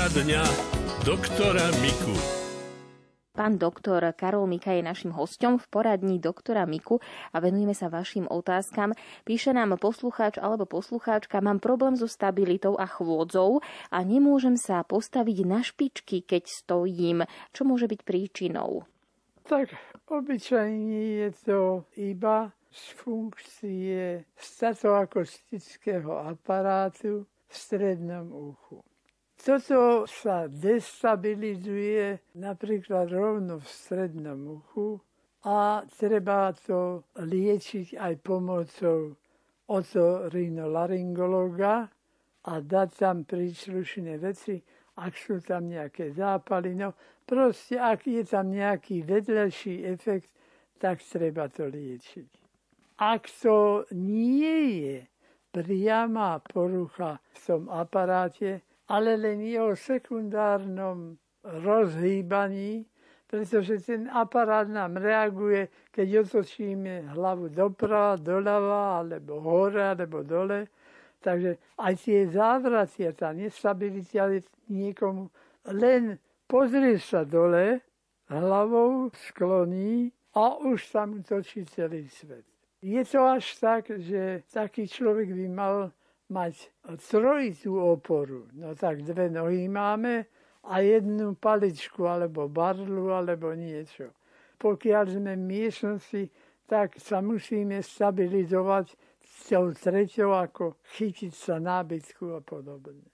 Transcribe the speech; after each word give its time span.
Poradňa 0.00 0.40
doktora 1.04 1.68
Miku. 1.84 2.16
Pán 3.36 3.60
doktor 3.60 4.00
Karol 4.16 4.48
Mika 4.48 4.72
je 4.72 4.80
našim 4.80 5.12
hostom 5.12 5.60
v 5.60 5.68
poradní 5.68 6.16
doktora 6.16 6.64
Miku 6.64 7.04
a 7.28 7.36
venujeme 7.36 7.76
sa 7.76 7.92
vašim 7.92 8.24
otázkam. 8.24 8.96
Píše 9.28 9.52
nám 9.52 9.76
poslucháč 9.76 10.40
alebo 10.40 10.64
poslucháčka, 10.64 11.44
mám 11.44 11.60
problém 11.60 12.00
so 12.00 12.08
stabilitou 12.08 12.80
a 12.80 12.88
chôdzou 12.88 13.60
a 13.92 14.00
nemôžem 14.00 14.56
sa 14.56 14.80
postaviť 14.88 15.38
na 15.44 15.60
špičky, 15.60 16.24
keď 16.24 16.48
stojím. 16.48 17.28
Čo 17.52 17.68
môže 17.68 17.84
byť 17.84 18.00
príčinou? 18.00 18.88
Tak 19.44 19.68
obyčajne 20.08 21.28
je 21.28 21.30
to 21.44 21.84
iba 22.00 22.48
z 22.72 22.82
funkcie 22.96 24.24
statoakustického 24.32 26.24
aparátu 26.24 27.28
v 27.28 27.52
strednom 27.52 28.56
uchu. 28.56 28.80
Toto 29.40 30.04
sa 30.04 30.52
destabilizuje 30.52 32.36
napríklad 32.36 33.08
rovno 33.08 33.56
v 33.56 33.64
strednom 33.64 34.60
uchu 34.60 35.00
a 35.48 35.80
treba 35.88 36.52
to 36.52 37.08
liečiť 37.16 37.96
aj 37.96 38.20
pomocou 38.20 39.16
otorinolaryngologa 39.64 41.88
a 42.44 42.52
dať 42.60 42.88
tam 43.00 43.24
príslušné 43.24 44.20
veci, 44.20 44.60
ak 45.00 45.16
sú 45.16 45.40
tam 45.40 45.72
nejaké 45.72 46.12
zápaly. 46.12 46.76
No 46.76 46.92
proste, 47.24 47.80
ak 47.80 48.04
je 48.04 48.20
tam 48.28 48.52
nejaký 48.52 49.08
vedľajší 49.08 49.88
efekt, 49.88 50.28
tak 50.76 51.00
treba 51.00 51.48
to 51.48 51.64
liečiť. 51.64 52.28
Ak 53.00 53.24
to 53.40 53.88
nie 53.96 54.84
je 54.84 55.00
priama 55.48 56.44
porucha 56.44 57.16
v 57.32 57.38
tom 57.40 57.72
aparáte, 57.72 58.68
ale 58.90 59.14
len 59.14 59.38
jeho 59.46 59.78
sekundárnom 59.78 61.14
rozhýbaní, 61.46 62.82
pretože 63.30 63.78
ten 63.86 64.10
aparát 64.10 64.66
nám 64.66 64.98
reaguje, 64.98 65.70
keď 65.94 66.26
otočíme 66.26 67.14
hlavu 67.14 67.54
doprava, 67.54 68.18
doľava, 68.18 68.98
alebo 68.98 69.38
hore, 69.38 69.94
alebo 69.94 70.26
dole. 70.26 70.66
Takže 71.22 71.54
aj 71.78 71.94
tie 72.02 72.26
závraty 72.26 73.06
a 73.06 73.12
tá 73.14 73.30
nestabilita 73.30 74.26
niekomu 74.66 75.30
len 75.70 76.18
pozrie 76.50 76.98
sa 76.98 77.22
dole, 77.22 77.78
hlavou 78.26 79.14
skloní 79.30 80.10
a 80.34 80.58
už 80.58 80.90
sa 80.90 81.06
mu 81.06 81.22
točí 81.22 81.62
celý 81.70 82.10
svet. 82.10 82.42
Je 82.82 83.04
to 83.04 83.20
až 83.22 83.44
tak, 83.60 83.92
že 84.00 84.42
taký 84.50 84.88
človek 84.88 85.30
by 85.30 85.46
mal 85.52 85.92
mať 86.30 86.70
trojitú 87.10 87.76
oporu. 87.76 88.46
No 88.54 88.74
tak 88.78 89.02
dve 89.02 89.28
nohy 89.28 89.68
máme 89.68 90.24
a 90.64 90.80
jednu 90.80 91.34
paličku 91.34 92.06
alebo 92.06 92.48
barlu 92.48 93.10
alebo 93.10 93.52
niečo. 93.52 94.14
Pokiaľ 94.60 95.04
sme 95.08 95.36
v 95.36 95.46
miestnosti, 95.46 96.30
tak 96.70 97.00
sa 97.00 97.20
musíme 97.24 97.82
stabilizovať 97.82 98.96
s 99.24 99.48
tou 99.50 99.72
treťou, 99.74 100.32
ako 100.36 100.76
chytiť 100.94 101.34
sa 101.34 101.58
nábytku 101.58 102.34
a 102.36 102.40
podobne. 102.44 103.10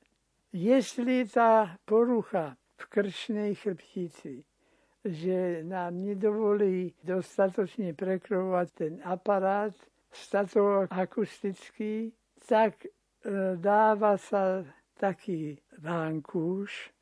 Jestli 0.53 1.25
tá 1.29 1.79
porucha 1.87 2.57
v 2.77 2.87
krčnej 2.91 3.55
chrbtici, 3.57 4.45
že 5.07 5.63
nám 5.63 6.03
nedovolí 6.03 6.95
dostatočne 7.01 7.95
prekrovať 7.95 8.67
ten 8.75 8.99
aparát 9.07 9.73
statoakustický, 10.11 12.11
tak 12.43 12.91
dáva 13.59 14.15
sa 14.17 14.63
taký 14.95 15.59
vankúš, 15.83 16.95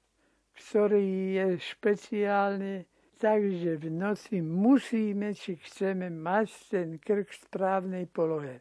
ktorý 0.56 1.36
je 1.36 1.47
špeciálne 1.61 2.89
takže 3.25 3.80
v 3.80 3.86
noci 3.89 4.45
musíme, 4.45 5.33
či 5.33 5.57
chceme 5.57 6.13
mať 6.13 6.48
ten 6.68 6.89
krk 7.01 7.33
v 7.33 7.40
správnej 7.48 8.05
polohe. 8.13 8.61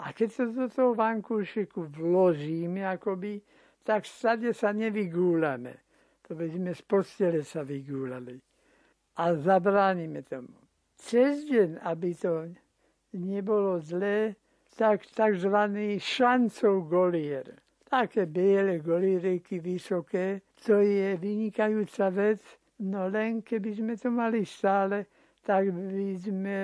A 0.00 0.16
keď 0.16 0.28
sa 0.32 0.44
do 0.48 0.66
toho 0.72 0.96
vankúšiku 0.96 1.92
vložíme, 1.92 2.80
akoby, 2.80 3.44
tak 3.84 4.08
stade 4.08 4.56
sa 4.56 4.72
nevygúľame. 4.72 5.84
To 6.24 6.32
by 6.32 6.48
sme 6.48 6.72
z 6.72 6.82
postele 6.88 7.44
sa 7.44 7.60
vygúľali. 7.60 8.40
A 9.20 9.36
zabránime 9.36 10.24
tomu. 10.24 10.56
Cez 10.96 11.44
deň, 11.44 11.84
aby 11.84 12.16
to 12.16 12.48
nebolo 13.12 13.78
zlé, 13.84 14.34
tak 14.74 15.06
tzv. 15.06 15.56
šancov 15.98 16.88
golier. 16.90 17.46
Také 17.86 18.26
biele 18.26 18.78
golíreky 18.78 19.62
vysoké, 19.62 20.42
to 20.66 20.82
je 20.82 21.14
vynikajúca 21.16 22.10
vec, 22.10 22.42
no 22.82 23.06
len 23.06 23.42
keby 23.42 23.70
sme 23.74 23.94
to 23.94 24.10
mali 24.10 24.42
stále, 24.42 25.06
tak 25.46 25.70
by 25.70 26.18
sme 26.18 26.58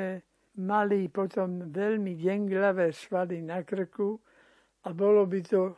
mali 0.58 1.06
potom 1.06 1.70
veľmi 1.70 2.18
denglavé 2.18 2.90
svaly 2.90 3.46
na 3.46 3.62
krku 3.62 4.18
a 4.84 4.88
bolo 4.90 5.22
by 5.26 5.40
to 5.46 5.76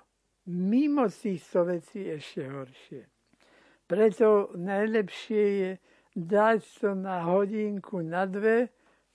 mimo 0.48 1.06
týchto 1.12 1.68
vecí 1.68 2.08
ešte 2.08 2.48
horšie. 2.48 3.02
Preto 3.84 4.56
najlepšie 4.56 5.44
je 5.60 5.70
dať 6.16 6.60
to 6.80 6.96
na 6.96 7.28
hodinku, 7.28 8.00
na 8.00 8.24
dve 8.24 8.72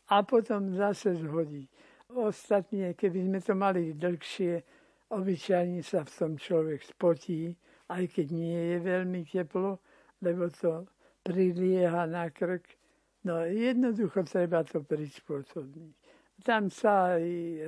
a 0.08 0.22
potom 0.24 0.70
zase 0.76 1.18
zhodiť. 1.18 1.70
Ostatne, 2.08 2.96
keby 2.96 3.20
sme 3.28 3.40
to 3.44 3.54
mali 3.56 3.92
dlhšie, 3.92 4.64
obyčajne 5.12 5.84
sa 5.84 6.08
v 6.08 6.12
tom 6.12 6.34
človek 6.40 6.80
spotí, 6.84 7.52
aj 7.92 8.04
keď 8.08 8.28
nie 8.32 8.60
je 8.76 8.78
veľmi 8.80 9.22
teplo, 9.28 9.80
lebo 10.24 10.48
to 10.48 10.88
prilieha 11.24 12.08
na 12.08 12.32
krk. 12.32 12.64
No 13.28 13.44
jednoducho 13.44 14.24
treba 14.24 14.64
to 14.64 14.88
prispôsobiť. 14.88 15.92
Tam 16.48 16.72
sa 16.72 17.20
aj 17.20 17.26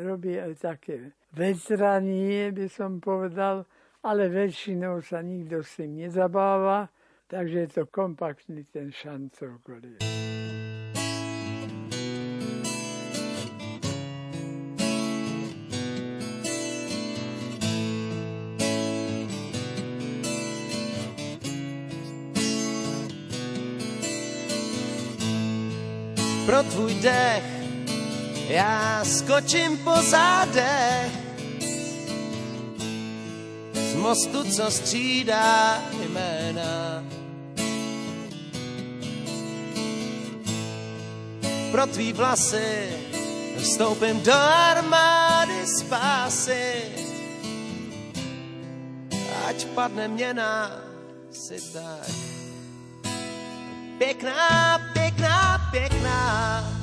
robí 0.07 0.39
aj 0.39 0.55
také 0.55 1.11
vetranie, 1.35 2.55
by 2.55 2.67
som 2.71 3.03
povedal, 3.03 3.67
ale 4.05 4.31
väčšinou 4.31 5.03
sa 5.03 5.19
nikto 5.19 5.59
s 5.59 5.83
tým 5.83 6.07
nezabáva, 6.07 6.87
takže 7.27 7.67
je 7.67 7.69
to 7.75 7.83
kompaktný 7.91 8.63
ten 8.71 8.87
šancov 8.93 9.59
kolies. 9.67 10.28
Pro 26.49 26.63
tvůj 26.63 26.93
dech. 26.93 27.43
Já 28.47 29.05
skočím 29.05 29.77
po 29.77 29.95
zádech 29.95 31.11
z 33.73 33.95
mostu, 33.95 34.43
co 34.43 34.71
střídá 34.71 35.83
jména. 36.09 37.03
Pro 41.71 41.87
tvý 41.87 42.13
vlasy 42.13 42.89
vstoupím 43.57 44.23
do 44.23 44.33
armády 44.33 45.67
spásy. 45.67 46.73
Ať 49.47 49.65
padne 49.65 50.07
měna 50.07 50.71
si 51.31 51.73
tak 51.73 52.09
pěkná, 53.97 54.79
pěkná, 55.71 56.63
pěkná. 56.71 56.79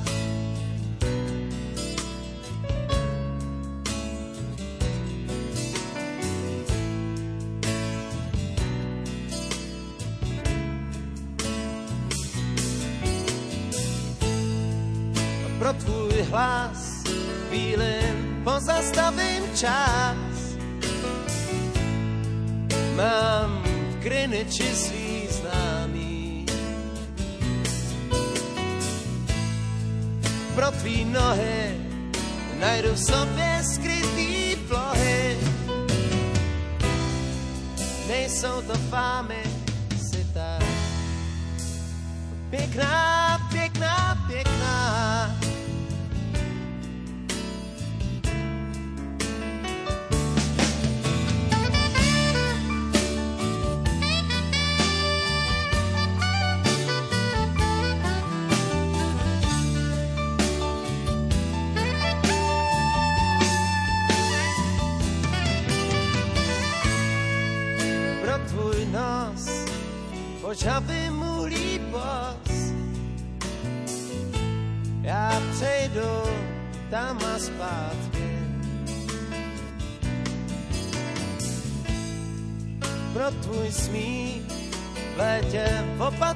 pro 15.59 15.73
tvůj 15.73 16.21
hlas 16.21 17.03
chvílim 17.47 18.41
pozastavím 18.43 19.43
čas. 19.55 20.17
Mám 22.95 23.63
v 23.63 23.99
Greenwichi 23.99 24.75
svý 24.75 25.06
pro 30.57 30.71
tvý 30.71 31.05
nohy 31.05 31.77
najdu 32.59 32.93
v 32.93 32.99
sobě 32.99 33.61
skrytý 33.73 34.55
plohy. 34.67 35.37
Nejsou 38.07 38.61
to 38.61 38.73
fámy, 38.89 39.43
si 39.97 40.25
tak 40.33 40.63
pěkná, 42.49 43.16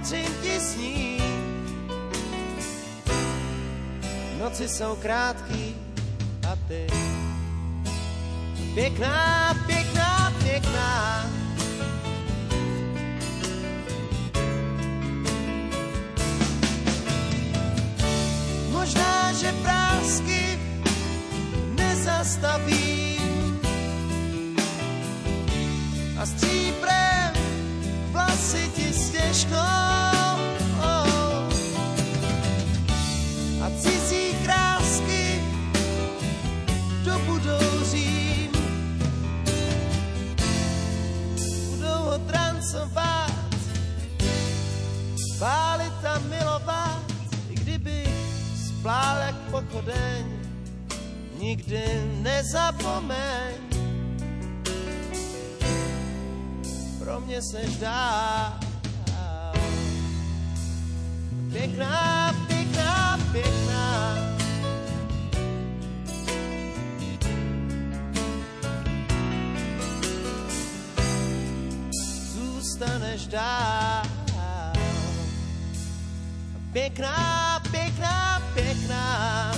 ti 0.10 0.60
sní. 0.60 1.22
Noci 4.40 4.68
jsou 4.68 4.96
krátký 4.96 5.76
a 6.52 6.56
ty 6.68 6.88
pěkná, 8.74 9.54
pěkná, 9.66 10.34
pěkná. 10.44 11.26
Možná, 18.72 19.34
že 19.34 19.54
prásky 19.62 20.60
nezastavím 21.76 23.22
a 26.20 26.26
stříbrem 26.26 27.34
vlasy 28.12 28.72
ti 28.76 28.94
stěžkou 28.94 29.91
pálit 45.42 46.06
a 46.06 46.20
milovat, 46.30 47.02
i 47.50 47.56
kdyby 47.56 48.06
splál 48.54 49.18
jak 49.18 49.36
pochodeň, 49.36 50.26
nikdy 51.40 51.82
nezapomeň. 52.22 53.54
Pro 57.00 57.20
mě 57.22 57.42
seš 57.42 57.78
dál. 57.78 58.54
Pěkná, 61.52 62.36
pěkná, 62.48 63.20
pěkná. 63.32 64.18
Zůstaneš 72.34 73.28
dál. 73.28 74.21
Pěkná, 76.74 77.60
pěkná, 77.72 78.42
pěkná. 78.54 79.51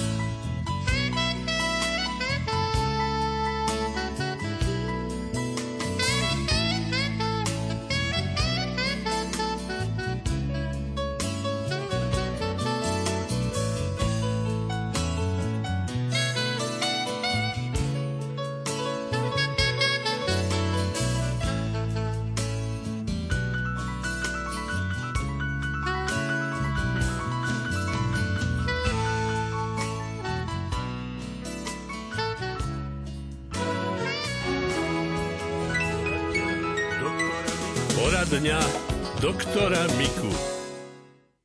Poradňa 38.33 38.65
doktora 39.21 39.85
Miku. 39.94 40.25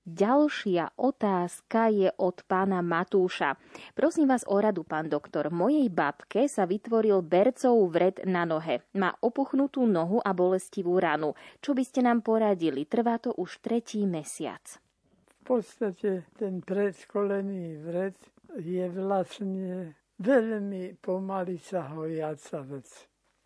Ďalšia 0.08 0.96
otázka 0.96 1.92
je 1.92 2.08
od 2.16 2.40
pána 2.48 2.80
Matúša. 2.80 3.60
Prosím 3.92 4.32
vás 4.32 4.40
o 4.48 4.56
radu, 4.56 4.88
pán 4.88 5.12
doktor. 5.12 5.52
Mojej 5.52 5.84
babke 5.92 6.48
sa 6.48 6.64
vytvoril 6.64 7.20
bercov 7.20 7.92
vred 7.92 8.24
na 8.24 8.48
nohe. 8.48 8.88
Má 8.96 9.12
opuchnutú 9.20 9.84
nohu 9.84 10.24
a 10.24 10.32
bolestivú 10.32 10.96
ranu. 10.96 11.36
Čo 11.60 11.76
by 11.76 11.84
ste 11.84 12.08
nám 12.08 12.24
poradili? 12.24 12.88
Trvá 12.88 13.20
to 13.20 13.36
už 13.36 13.60
tretí 13.60 14.08
mesiac. 14.08 14.80
V 15.28 15.40
podstate 15.44 16.24
ten 16.40 16.64
predskolený 16.64 17.84
vred 17.84 18.16
je 18.56 18.88
vlastne 18.88 19.92
veľmi 20.24 20.96
pomaly 21.04 21.60
sa 21.60 21.84
hojaca 21.84 22.64
vec. 22.64 22.88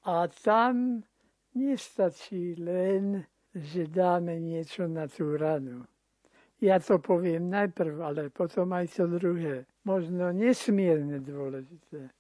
A 0.06 0.30
tam 0.30 1.02
nestačí 1.58 2.54
len, 2.54 3.26
že 3.54 3.88
dáme 3.88 4.40
niečo 4.40 4.88
na 4.88 5.08
tú 5.08 5.36
ranu. 5.36 5.84
Ja 6.62 6.78
to 6.78 7.02
poviem 7.02 7.50
najprv, 7.50 7.94
ale 8.00 8.30
potom 8.30 8.70
aj 8.70 8.94
to 8.94 9.10
druhé. 9.10 9.66
Možno 9.82 10.30
nesmierne 10.30 11.18
dôležité. 11.18 12.14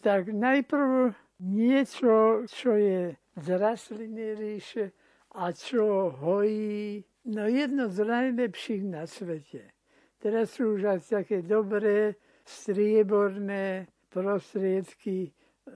Tak 0.00 0.32
najprv 0.32 1.12
niečo, 1.44 2.44
čo 2.48 2.72
je 2.72 3.12
z 3.36 3.46
rastliny 3.52 4.32
ríše 4.32 4.96
a 5.36 5.52
čo 5.52 6.08
hojí, 6.08 7.04
no 7.28 7.44
jedno 7.44 7.92
z 7.92 7.98
najlepších 8.08 8.82
na 8.88 9.04
svete. 9.04 9.76
Teraz 10.16 10.56
sú 10.56 10.80
už 10.80 10.96
aj 10.96 11.00
také 11.20 11.44
dobré 11.44 12.16
strieborné 12.48 13.84
prostriedky, 14.08 15.28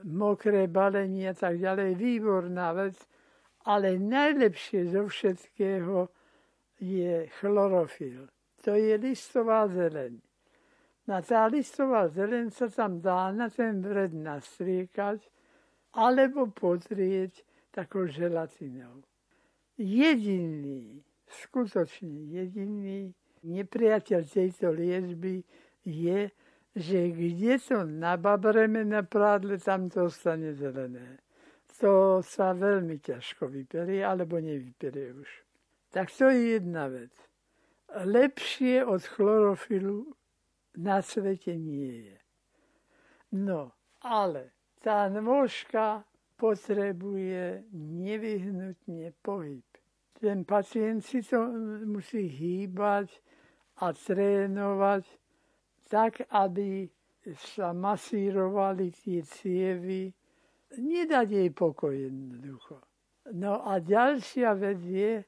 mokré 0.09 0.65
balenie 0.65 1.29
a 1.29 1.37
tak 1.37 1.61
ďalej. 1.61 1.93
Výborná 1.93 2.73
vec, 2.73 2.97
ale 3.65 3.97
najlepšie 3.97 4.93
zo 4.93 5.07
všetkého 5.07 6.09
je 6.81 7.29
chlorofil. 7.39 8.29
To 8.65 8.73
je 8.77 8.97
listová 8.97 9.69
zeleň. 9.69 10.17
Na 11.09 11.21
tá 11.21 11.45
listová 11.49 12.09
zeleň 12.09 12.53
sa 12.53 12.69
tam 12.69 13.01
dá 13.01 13.33
na 13.33 13.49
ten 13.49 13.81
vred 13.81 14.13
nastriekať 14.13 15.21
alebo 15.97 16.47
potrieť 16.47 17.41
takou 17.73 18.05
želatinou. 18.05 19.01
Jediný, 19.77 21.01
skutočne 21.25 22.29
jediný 22.29 23.11
nepriateľ 23.41 24.21
tejto 24.29 24.69
liečby 24.71 25.41
je, 25.85 26.29
že 26.75 26.99
kde 27.11 27.59
to 27.59 27.83
nababreme 27.83 28.85
na 28.85 29.01
prádle, 29.03 29.57
tam 29.57 29.89
to 29.89 30.07
ostane 30.07 30.53
zelené. 30.53 31.19
To 31.81 32.21
sa 32.21 32.53
veľmi 32.53 33.01
ťažko 33.01 33.49
vyperie, 33.49 34.05
alebo 34.05 34.37
nevyperie 34.37 35.17
už. 35.17 35.29
Tak 35.89 36.13
to 36.13 36.29
je 36.29 36.61
jedna 36.61 36.87
vec. 36.87 37.11
Lepšie 37.91 38.85
od 38.85 39.01
chlorofilu 39.01 40.13
na 40.77 41.01
svete 41.01 41.57
nie 41.57 42.07
je. 42.07 42.17
No, 43.33 43.73
ale 44.05 44.53
tá 44.79 45.09
nôžka 45.09 46.05
potrebuje 46.37 47.65
nevyhnutne 47.75 49.13
pohyb. 49.25 49.65
Ten 50.21 50.45
pacient 50.45 51.01
si 51.01 51.25
to 51.25 51.49
musí 51.89 52.29
hýbať 52.29 53.09
a 53.81 53.89
trénovať 53.89 55.03
tak, 55.89 56.29
aby 56.29 56.85
sa 57.35 57.73
masírovali 57.73 58.93
tie 58.93 59.25
cievy. 59.25 60.13
Nedať 60.77 61.27
jej 61.31 61.49
pokoj 61.51 61.91
jednoducho. 61.91 62.79
No 63.35 63.67
a 63.67 63.79
ďalšia 63.79 64.55
vec 64.55 64.79
je, 64.87 65.23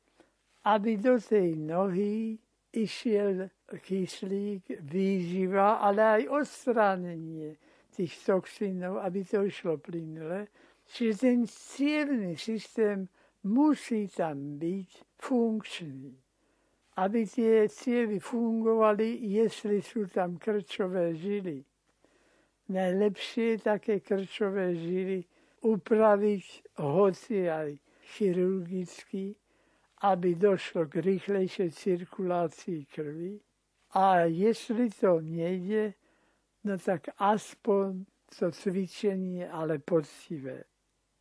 aby 0.63 0.95
do 0.97 1.19
tej 1.19 1.59
nohy 1.59 2.39
išiel 2.71 3.51
kyslík, 3.69 4.81
výživa, 4.81 5.83
ale 5.83 6.01
aj 6.01 6.23
odstránenie 6.31 7.59
tých 7.93 8.15
toxínov, 8.25 8.97
aby 9.03 9.21
to 9.27 9.45
išlo 9.45 9.77
plynule. 9.77 10.47
Čiže 10.89 11.13
ten 11.19 11.39
cievný 11.47 12.33
systém 12.39 13.07
musí 13.43 14.07
tam 14.09 14.57
byť 14.57 14.89
funkčný. 15.21 16.17
Aby 16.93 17.25
tie 17.25 17.69
cievy 17.69 18.21
fungovali, 18.21 19.17
jestli 19.25 19.81
sú 19.81 20.05
tam 20.09 20.37
krčové 20.37 21.17
žily. 21.17 21.65
Najlepšie 22.69 23.57
je 23.57 23.57
také 23.59 23.99
krčové 23.99 24.77
žily 24.77 25.25
upraviť 25.63 26.75
hoci 26.83 27.47
aj 27.47 27.79
chirurgicky, 28.13 29.33
aby 30.03 30.35
došlo 30.35 30.91
k 30.91 30.99
rýchlejšej 30.99 31.69
cirkulácii 31.71 32.85
krvi. 32.91 33.39
A 33.95 34.27
jestli 34.27 34.89
to 34.91 35.23
nejde, 35.23 35.93
no 36.67 36.75
tak 36.77 37.07
aspoň 37.17 38.03
to 38.27 38.51
cvičenie, 38.51 39.47
ale 39.47 39.79
poctivé. 39.79 40.67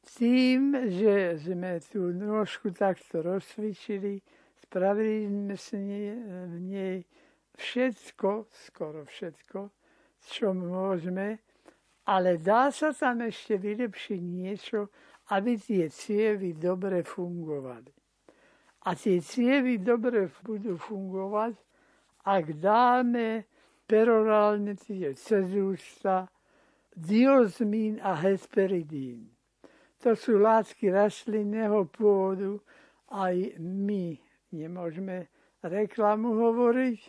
Tým, 0.02 0.74
že 0.90 1.38
sme 1.38 1.78
tú 1.78 2.10
nôžku 2.10 2.74
takto 2.74 3.22
rozcvičili, 3.22 4.18
Spravili 4.72 5.28
sme 5.28 5.52
s 5.52 5.76
nej, 5.76 6.16
v 6.48 6.56
nej 6.64 6.96
všetko, 7.60 8.48
skoro 8.48 9.04
všetko, 9.04 9.68
čo 10.32 10.56
môžeme, 10.56 11.44
ale 12.06 12.38
dá 12.38 12.70
sa 12.74 12.90
tam 12.90 13.22
ešte 13.22 13.58
vylepšiť 13.58 14.20
niečo, 14.20 14.90
aby 15.30 15.54
tie 15.58 15.86
cievy 15.86 16.58
dobre 16.58 17.06
fungovali. 17.06 17.92
A 18.82 18.98
tie 18.98 19.22
cievy 19.22 19.78
dobre 19.78 20.26
budú 20.42 20.74
fungovať, 20.74 21.54
ak 22.26 22.44
dáme 22.58 23.46
perorálne 23.86 24.74
tie 24.74 25.14
cez 25.14 25.46
ústa 25.54 26.26
diozmín 26.90 28.02
a 28.02 28.18
hesperidín. 28.18 29.30
To 30.02 30.18
sú 30.18 30.42
látky 30.42 30.90
rastlinného 30.90 31.86
pôvodu, 31.86 32.58
aj 33.14 33.54
my 33.62 34.18
nemôžeme 34.50 35.30
reklamu 35.62 36.34
hovoriť, 36.34 37.00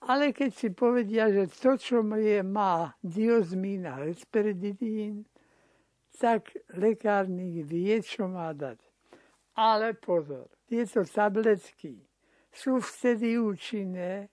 ale 0.00 0.32
keď 0.32 0.50
si 0.54 0.68
povedia, 0.72 1.28
že 1.28 1.52
to, 1.60 1.76
čo 1.76 2.00
je, 2.16 2.40
má 2.40 2.96
diozmín 3.04 3.84
a 3.84 4.00
hesperidín, 4.08 5.28
tak 6.20 6.52
lekárnik 6.76 7.64
vie, 7.64 8.00
čo 8.04 8.28
má 8.28 8.52
dať. 8.52 8.80
Ale 9.56 9.96
pozor, 9.96 10.48
tieto 10.68 11.04
tabletky 11.04 12.00
sú 12.52 12.80
vtedy 12.80 13.36
účinné, 13.36 14.28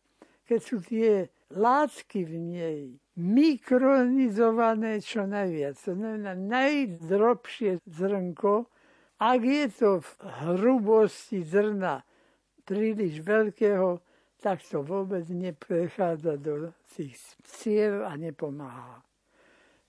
keď 0.48 0.60
sú 0.64 0.78
tie 0.84 1.28
látky 1.52 2.24
v 2.24 2.36
nej 2.40 2.80
mikronizované 3.18 5.02
čo 5.02 5.26
najviac. 5.26 5.76
To 5.84 5.92
znamená 5.98 6.38
najdrobšie 6.38 7.82
zrnko, 7.84 8.70
ak 9.18 9.42
je 9.42 9.66
to 9.74 9.92
v 10.00 10.10
hrubosti 10.46 11.42
zrna 11.42 12.06
príliš 12.68 13.26
veľkého, 13.26 13.98
tak 14.38 14.62
to 14.62 14.86
vôbec 14.86 15.26
neprechádza 15.30 16.38
do 16.38 16.74
tých 16.94 17.18
ciev 17.44 18.06
a 18.06 18.16
nepomáha. 18.16 19.02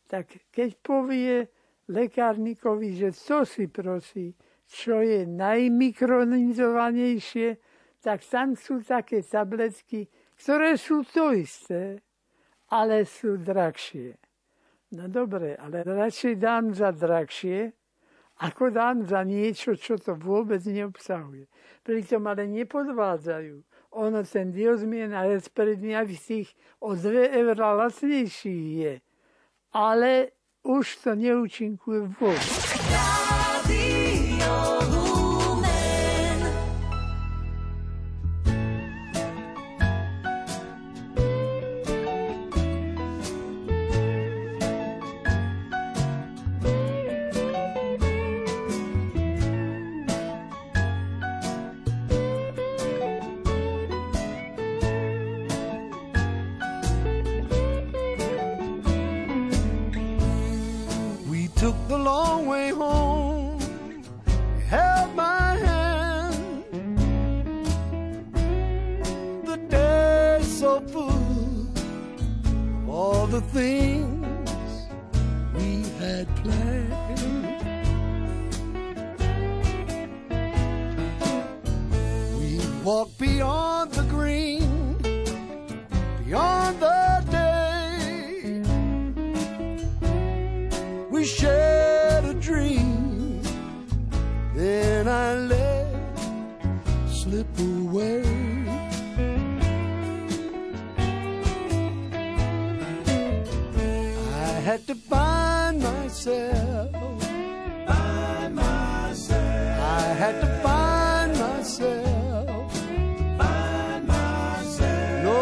Tak 0.09 0.27
keď 0.49 0.77
povie 0.81 1.49
lekárnikovi, 1.89 2.97
že 2.97 3.13
to 3.13 3.45
si 3.45 3.67
prosí, 3.69 4.35
čo 4.69 5.01
je 5.05 5.27
najmikronizovanejšie, 5.29 7.57
tak 8.01 8.25
tam 8.25 8.57
sú 8.57 8.83
také 8.85 9.23
tabletky, 9.25 10.09
ktoré 10.39 10.77
sú 10.81 11.05
to 11.05 11.33
isté, 11.37 12.01
ale 12.73 13.05
sú 13.05 13.37
drahšie. 13.37 14.17
No 14.97 15.09
dobre, 15.09 15.57
ale 15.61 15.83
radšej 15.85 16.37
dám 16.41 16.73
za 16.73 16.91
drahšie, 16.93 17.73
ako 18.39 18.71
dám 18.71 19.03
za 19.03 19.27
niečo, 19.27 19.75
čo 19.75 19.99
to 19.99 20.15
vôbec 20.15 20.63
neobsahuje. 20.63 21.51
Pritom 21.83 22.23
ale 22.31 22.47
nepodvádzajú. 22.47 23.57
Ono 23.91 24.23
ten 24.25 24.53
diozmien 24.53 25.15
a 25.17 25.25
tých 26.21 26.49
o 26.81 26.95
2 26.95 27.33
eurá 27.33 27.73
lacnejší 27.73 28.79
je. 28.79 28.95
Ale 29.73 30.29
už 30.63 30.97
to 30.97 31.15
neúčinkuje 31.15 32.13
vôbec. 32.21 33.28
Then 94.59 95.07
I 95.07 95.35
let 95.37 95.87
slip 97.07 97.47
away. 97.61 98.25
I 104.35 104.61
had 104.69 104.85
to 104.89 104.97
find 104.97 105.81
myself. 105.81 106.91
Find 107.87 108.57
myself. 108.57 109.81
I 109.81 110.03
had 110.23 110.41
to 110.41 110.49
find 110.65 111.39
myself. 111.39 112.79
Find 113.39 114.09
myself. 114.09 115.23
No 115.23 115.41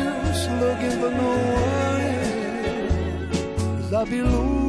use 0.00 0.44
looking 0.62 0.96
for 1.02 1.10
no 1.22 1.32
one 1.60 2.00
else. 2.16 3.82
Cause 3.82 3.92
I'll 3.92 4.06
be 4.06 4.22
losing. 4.22 4.63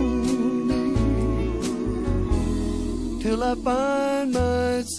till 3.25 3.41
I 3.41 3.55
find 3.55 4.33
myself. 4.33 4.94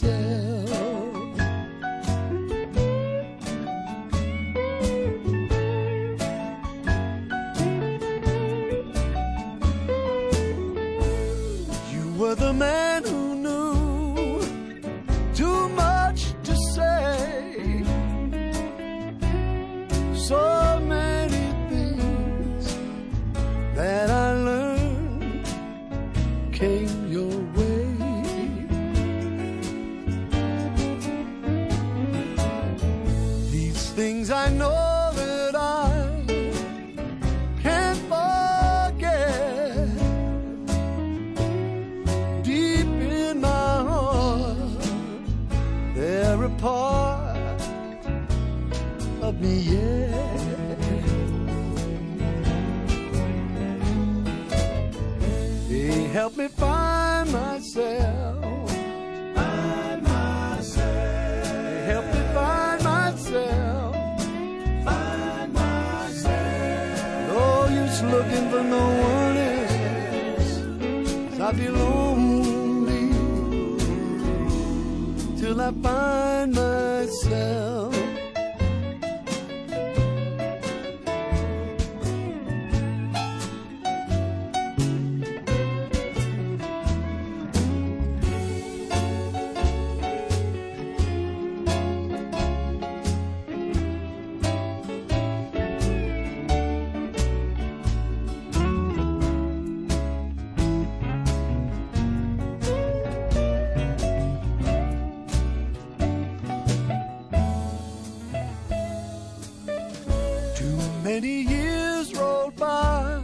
Many 111.06 111.42
years 111.42 112.12
rolled 112.16 112.56
by 112.56 113.20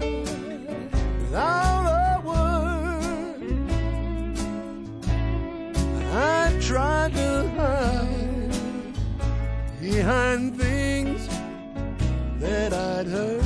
without 1.18 1.84
a 2.00 2.20
word. 2.24 3.42
I 6.12 6.56
tried 6.60 7.12
to 7.14 7.48
hide 7.56 8.54
behind 9.80 10.56
things 10.56 11.26
that 12.38 12.72
I'd 12.72 13.08
heard. 13.08 13.44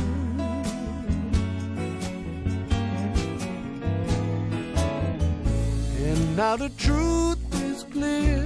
And 6.09 6.37
now 6.37 6.57
the 6.57 6.69
truth 6.77 7.39
is 7.65 7.85
clear. 7.85 8.46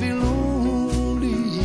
Be 0.00 0.12
lonely 0.12 1.58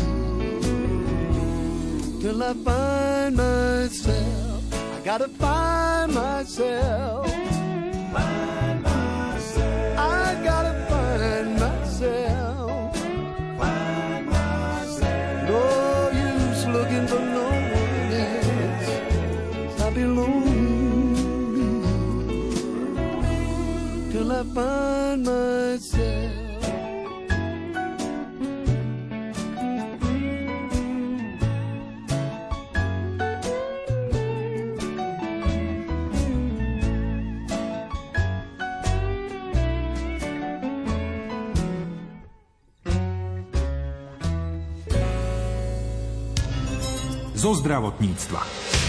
till 2.20 2.42
I 2.42 2.54
find 2.54 3.36
myself. 3.36 4.64
I 4.74 5.00
gotta 5.06 5.28
find 5.28 6.14
myself. 6.14 7.30
Find 8.14 8.82
myself. 8.82 10.00
I 10.00 10.42
gotta 10.44 10.74
find 10.90 11.60
myself. 11.60 12.96
Find 13.60 14.26
myself. 14.30 15.50
No 15.50 15.64
use 16.30 16.66
looking 16.68 17.06
for 17.08 17.20
no 17.20 17.46
one 17.82 18.14
else. 18.30 18.90
I'll 19.82 19.92
be 19.92 20.06
lonely 20.06 20.54
till 24.12 24.32
I 24.32 24.44
find 24.56 25.24
myself. 25.24 25.63
Zdravotníctva. 47.64 48.83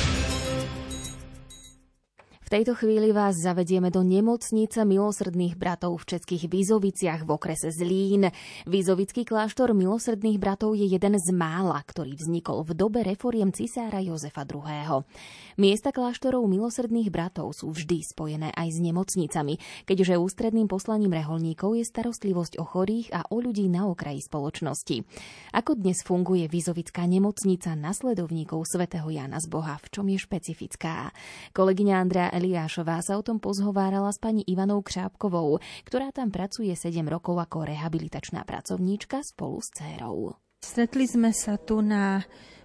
Tejto 2.55 2.79
chvíli 2.79 3.11
vás 3.11 3.35
zavedieme 3.35 3.90
do 3.90 4.07
nemocnice 4.07 4.87
milosrdných 4.87 5.59
bratov 5.59 6.07
v 6.07 6.14
českých 6.14 6.47
Vízoviciach 6.47 7.27
v 7.27 7.35
okrese 7.35 7.75
Zlín. 7.75 8.31
Vízovický 8.71 9.27
kláštor 9.27 9.75
milosrdných 9.75 10.38
bratov 10.38 10.79
je 10.79 10.87
jeden 10.87 11.19
z 11.19 11.35
mála, 11.35 11.83
ktorý 11.83 12.14
vznikol 12.14 12.62
v 12.62 12.79
dobe 12.79 13.03
reforiem 13.03 13.51
cisára 13.51 13.99
Jozefa 13.99 14.47
II. 14.47 15.03
Miesta 15.59 15.90
kláštorov 15.90 16.47
milosrdných 16.47 17.11
bratov 17.11 17.59
sú 17.59 17.75
vždy 17.75 18.07
spojené 18.07 18.55
aj 18.55 18.71
s 18.71 18.79
nemocnicami, 18.79 19.59
keďže 19.83 20.23
ústredným 20.23 20.71
poslaním 20.71 21.11
reholníkov 21.19 21.75
je 21.75 21.83
starostlivosť 21.83 22.62
o 22.62 22.64
chorých 22.67 23.19
a 23.19 23.27
o 23.35 23.43
ľudí 23.43 23.67
na 23.67 23.90
okraji 23.90 24.23
spoločnosti. 24.23 25.03
Ako 25.59 25.75
dnes 25.75 26.07
funguje 26.07 26.47
Vizovická 26.47 27.03
nemocnica 27.03 27.75
nasledovníkov 27.75 28.62
svätého 28.62 29.11
Jana 29.11 29.43
z 29.43 29.51
Boha, 29.51 29.75
v 29.83 29.90
čom 29.90 30.07
je 30.07 30.23
špecifická? 30.23 31.11
Kolegyňa 31.51 31.95
Andrea 31.99 32.31
Eliášová 32.44 33.00
sa 33.00 33.16
o 33.16 33.24
tom 33.24 33.40
pozhovárala 33.40 34.12
s 34.12 34.20
pani 34.20 34.44
Ivanou 34.44 34.85
Křápkovou, 34.85 35.64
ktorá 35.88 36.12
tam 36.12 36.28
pracuje 36.28 36.76
7 36.76 37.00
rokov 37.09 37.40
ako 37.40 37.64
rehabilitačná 37.64 38.44
pracovníčka 38.44 39.24
spolu 39.24 39.64
s 39.64 39.72
dcérou. 39.72 40.37
Stretli 40.61 41.09
sme 41.09 41.33
sa 41.33 41.57
tu 41.57 41.80
na 41.80 42.20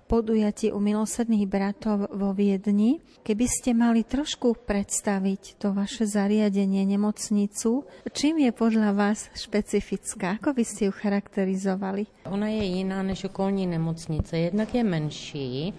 podujatí 0.09 0.73
u 0.73 0.81
milosrdných 0.81 1.45
bratov 1.45 2.09
vo 2.09 2.33
Viedni. 2.33 2.97
Keby 3.21 3.45
ste 3.45 3.77
mali 3.77 4.01
trošku 4.01 4.65
predstaviť 4.65 5.61
to 5.61 5.69
vaše 5.69 6.09
zariadenie, 6.09 6.81
nemocnicu, 6.81 7.85
čím 8.09 8.41
je 8.41 8.49
podľa 8.49 8.97
vás 8.97 9.29
špecifická? 9.37 10.41
Ako 10.41 10.57
by 10.57 10.63
ste 10.65 10.89
ju 10.89 10.93
charakterizovali? 10.97 12.09
Ona 12.25 12.49
je 12.49 12.63
jiná 12.81 13.05
než 13.05 13.29
okolní 13.29 13.69
nemocnice. 13.69 14.37
Jednak 14.49 14.73
je 14.73 14.83
menší. 14.83 15.73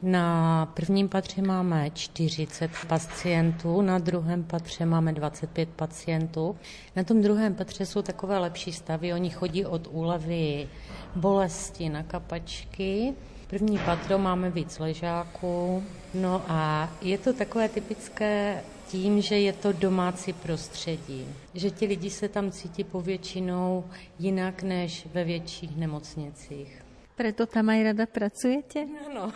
Na 0.00 0.26
prvním 0.66 1.08
patře 1.08 1.42
máme 1.42 1.90
40 1.92 2.70
pacientů, 2.88 3.82
na 3.82 3.98
druhém 3.98 4.44
patře 4.44 4.86
máme 4.86 5.12
25 5.12 5.68
pacientů. 5.68 6.56
Na 6.96 7.04
tom 7.04 7.20
druhém 7.20 7.54
patře 7.54 7.86
jsou 7.86 8.02
takové 8.02 8.38
lepší 8.38 8.72
stavy. 8.72 9.12
Oni 9.12 9.30
chodí 9.30 9.64
od 9.64 9.88
úlevy 9.92 10.68
bolesti 11.16 11.88
na 11.88 12.02
kapačky. 12.02 13.14
První 13.54 13.78
patro 13.78 14.18
máme 14.18 14.50
víc 14.50 14.78
ležáků. 14.78 15.84
No 16.14 16.42
a 16.48 16.90
je 17.02 17.18
to 17.18 17.32
takové 17.32 17.68
typické 17.68 18.64
tím, 18.88 19.20
že 19.20 19.38
je 19.38 19.52
to 19.52 19.72
domácí 19.72 20.32
prostředí. 20.32 21.26
Že 21.54 21.70
ti 21.70 21.86
lidi 21.86 22.10
se 22.10 22.28
tam 22.28 22.50
cítí 22.50 22.84
povětšinou 22.84 23.84
jinak 24.18 24.62
než 24.62 25.06
ve 25.12 25.24
větších 25.24 25.76
nemocnicích. 25.76 26.82
Preto 27.14 27.46
tam 27.46 27.68
aj 27.68 27.82
rada 27.82 28.06
pracujete? 28.06 28.90
Ano. 29.06 29.30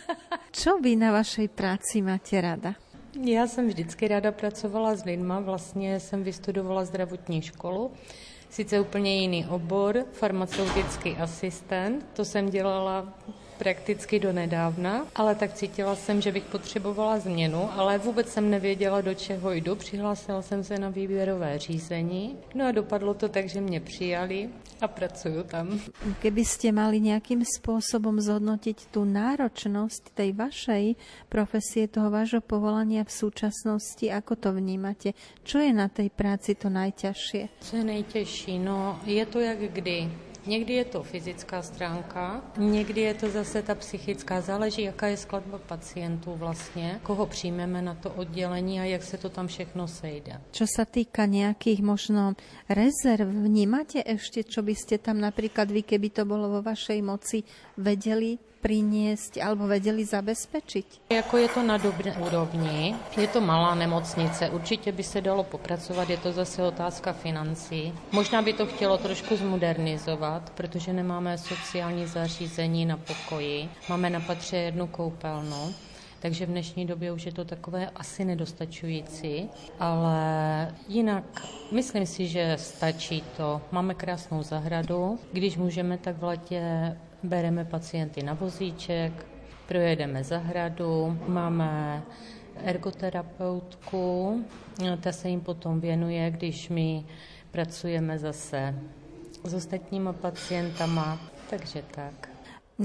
Čo 0.52 0.76
vy 0.76 0.96
na 0.96 1.12
vašej 1.12 1.48
práci 1.48 2.04
máte 2.04 2.40
rada? 2.40 2.76
Já 3.24 3.46
jsem 3.46 3.68
vždycky 3.68 4.08
ráda 4.08 4.32
pracovala 4.32 4.96
s 4.96 5.04
lidma, 5.04 5.40
vlastně 5.40 6.00
jsem 6.00 6.22
vystudovala 6.22 6.84
zdravotní 6.84 7.42
školu, 7.42 7.90
sice 8.50 8.80
úplně 8.80 9.20
jiný 9.20 9.46
obor, 9.46 10.04
farmaceutický 10.12 11.16
asistent, 11.16 12.06
to 12.12 12.24
jsem 12.24 12.50
dělala 12.50 13.08
prakticky 13.62 14.18
do 14.18 14.34
nedávna, 14.34 15.06
ale 15.14 15.34
tak 15.38 15.54
cítila 15.54 15.94
jsem, 15.96 16.18
že 16.20 16.32
bych 16.32 16.44
potřebovala 16.44 17.18
změnu, 17.18 17.70
ale 17.72 17.98
vůbec 17.98 18.28
jsem 18.28 18.50
nevěděla, 18.50 19.00
do 19.00 19.14
čeho 19.14 19.52
jdu. 19.52 19.76
Přihlásila 19.76 20.42
jsem 20.42 20.64
se 20.64 20.78
na 20.78 20.88
výběrové 20.88 21.58
řízení, 21.58 22.36
no 22.54 22.66
a 22.66 22.72
dopadlo 22.72 23.14
to 23.14 23.28
tak, 23.28 23.48
že 23.48 23.60
mě 23.60 23.80
přijali 23.80 24.50
a 24.80 24.88
pracuju 24.88 25.46
tam. 25.46 25.78
Keby 26.18 26.42
ste 26.42 26.74
mali 26.74 26.98
nejakým 26.98 27.46
spôsobom 27.46 28.18
zhodnotiť 28.18 28.90
tú 28.90 29.06
náročnosť 29.06 30.10
tej 30.10 30.34
vašej 30.34 30.84
profesie, 31.30 31.86
toho 31.86 32.10
vášho 32.10 32.42
povolania 32.42 33.06
v 33.06 33.14
súčasnosti, 33.14 34.10
ako 34.10 34.34
to 34.34 34.50
vnímate? 34.58 35.14
Čo 35.46 35.62
je 35.62 35.70
na 35.70 35.86
tej 35.86 36.10
práci 36.10 36.58
to 36.58 36.66
najťažšie? 36.66 37.62
Co 37.62 37.72
je 37.78 37.84
nejtěžší? 37.84 38.58
No, 38.58 38.98
je 39.06 39.22
to 39.22 39.38
jak 39.38 39.58
kdy. 39.70 40.31
Někdy 40.46 40.72
je 40.74 40.84
to 40.84 41.02
fyzická 41.02 41.62
stránka, 41.62 42.42
někdy 42.58 43.00
je 43.00 43.14
to 43.14 43.28
zase 43.30 43.62
ta 43.62 43.74
psychická. 43.74 44.40
Záleží, 44.40 44.82
jaká 44.82 45.06
je 45.06 45.16
skladba 45.16 45.58
pacientů 45.58 46.34
vlastně, 46.34 47.00
koho 47.02 47.26
přijmeme 47.26 47.82
na 47.82 47.94
to 47.94 48.10
oddělení 48.10 48.80
a 48.80 48.84
jak 48.84 49.02
se 49.02 49.18
to 49.18 49.28
tam 49.28 49.46
všechno 49.46 49.88
sejde. 49.88 50.42
Čo 50.50 50.66
sa 50.66 50.82
týka 50.82 51.30
nejakých 51.30 51.80
možno 51.86 52.34
rezerv, 52.66 53.30
vnímate 53.30 54.02
ešte, 54.02 54.42
čo 54.42 54.66
by 54.66 54.74
ste 54.74 54.98
tam 54.98 55.22
napríklad 55.22 55.70
vy, 55.70 55.86
keby 55.86 56.10
to 56.10 56.22
bolo 56.26 56.58
vo 56.58 56.60
vašej 56.62 56.98
moci, 57.06 57.46
vedeli 57.78 58.51
priniesť 58.62 59.42
alebo 59.42 59.66
vedeli 59.66 60.06
zabezpečiť? 60.06 61.10
Jako 61.10 61.34
je 61.36 61.48
to 61.50 61.62
na 61.66 61.76
dobré 61.82 62.14
úrovni, 62.22 62.94
je 63.18 63.26
to 63.26 63.40
malá 63.42 63.74
nemocnice, 63.74 64.50
určitě 64.50 64.92
by 64.92 65.02
se 65.02 65.20
dalo 65.20 65.42
pokračovat, 65.44 66.10
je 66.10 66.16
to 66.16 66.32
zase 66.32 66.62
otázka 66.62 67.12
financí. 67.12 67.92
Možná 68.12 68.42
by 68.42 68.52
to 68.52 68.66
chtělo 68.66 68.98
trošku 68.98 69.36
zmodernizovat, 69.36 70.50
protože 70.50 70.92
nemáme 70.92 71.38
sociální 71.38 72.06
zařízení 72.06 72.86
na 72.86 72.96
pokoji, 72.96 73.68
máme 73.88 74.10
na 74.10 74.20
patře 74.20 74.56
jednu 74.56 74.86
koupelnu, 74.86 75.74
takže 76.22 76.46
v 76.46 76.48
dnešní 76.48 76.86
době 76.86 77.12
už 77.12 77.26
je 77.26 77.32
to 77.32 77.44
takové 77.44 77.90
asi 77.90 78.24
nedostačující, 78.24 79.48
ale 79.80 80.74
jinak 80.88 81.24
myslím 81.72 82.06
si, 82.06 82.26
že 82.26 82.56
stačí 82.58 83.24
to. 83.36 83.60
Máme 83.72 83.94
krásnou 83.94 84.42
zahradu, 84.42 85.18
když 85.32 85.56
můžeme, 85.56 85.98
tak 85.98 86.18
v 86.18 86.24
letě 86.24 86.62
bereme 87.22 87.64
pacienty 87.64 88.22
na 88.22 88.34
vozíček, 88.34 89.26
projedeme 89.68 90.24
zahradu, 90.24 91.18
máme 91.28 92.02
ergoterapeutku, 92.64 94.44
ta 95.00 95.12
se 95.12 95.28
jim 95.28 95.40
potom 95.40 95.80
věnuje, 95.80 96.30
když 96.30 96.68
my 96.68 97.04
pracujeme 97.50 98.18
zase 98.18 98.74
s 99.44 99.54
ostatníma 99.54 100.12
pacientama, 100.12 101.20
takže 101.50 101.82
tak. 101.90 102.31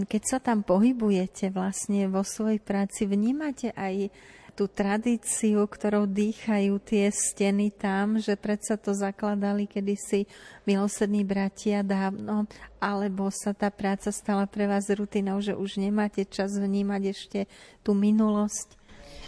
Keď 0.05 0.23
sa 0.27 0.37
tam 0.37 0.61
pohybujete 0.61 1.49
vlastne 1.49 2.05
vo 2.11 2.21
svojej 2.21 2.61
práci, 2.61 3.09
vnímate 3.09 3.73
aj 3.73 4.11
tú 4.57 4.65
tradíciu, 4.65 5.61
ktorou 5.69 6.09
dýchajú 6.09 6.81
tie 6.81 7.13
steny 7.13 7.69
tam, 7.77 8.17
že 8.17 8.33
predsa 8.33 8.73
to 8.73 8.89
zakladali 8.97 9.69
kedysi 9.69 10.25
milosední 10.65 11.21
bratia 11.21 11.85
dávno, 11.85 12.49
alebo 12.81 13.29
sa 13.29 13.53
tá 13.53 13.69
práca 13.69 14.09
stala 14.09 14.49
pre 14.49 14.65
vás 14.65 14.89
rutinou, 14.89 15.37
že 15.45 15.53
už 15.53 15.77
nemáte 15.77 16.25
čas 16.25 16.57
vnímať 16.57 17.01
ešte 17.13 17.39
tú 17.85 17.93
minulosť? 17.93 18.77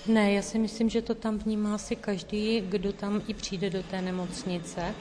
Ne, 0.08 0.34
já 0.34 0.42
si 0.42 0.60
myslím, 0.60 0.90
že 0.90 1.02
to 1.02 1.14
tam 1.16 1.38
vnímá 1.38 1.78
si 1.78 1.96
každý, 1.96 2.62
kdo 2.62 2.94
tam 2.94 3.22
i 3.28 3.34
přijde 3.34 3.70
do 3.70 3.84
té 3.84 4.02
nemocnice. 4.02 4.96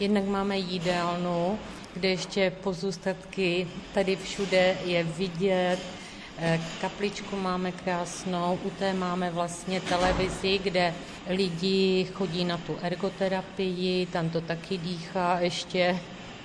Jednak 0.00 0.24
máme 0.24 0.58
jídelnu, 0.58 1.58
kde 1.94 2.08
ještě 2.08 2.52
pozůstatky 2.62 3.66
tady 3.94 4.16
všude 4.16 4.76
je 4.84 5.04
vidět, 5.04 5.78
Eh, 6.42 6.60
kapličku 6.80 7.36
máme 7.36 7.72
krásnou, 7.72 8.58
u 8.64 8.70
té 8.70 8.92
máme 8.92 9.30
vlastně 9.30 9.80
televizi, 9.80 10.58
kde 10.58 10.94
lidi 11.28 12.08
chodí 12.12 12.44
na 12.44 12.56
tu 12.56 12.76
ergoterapii, 12.82 14.06
tam 14.06 14.30
to 14.30 14.40
taky 14.40 14.78
dýchá 14.78 15.38
ještě 15.40 16.00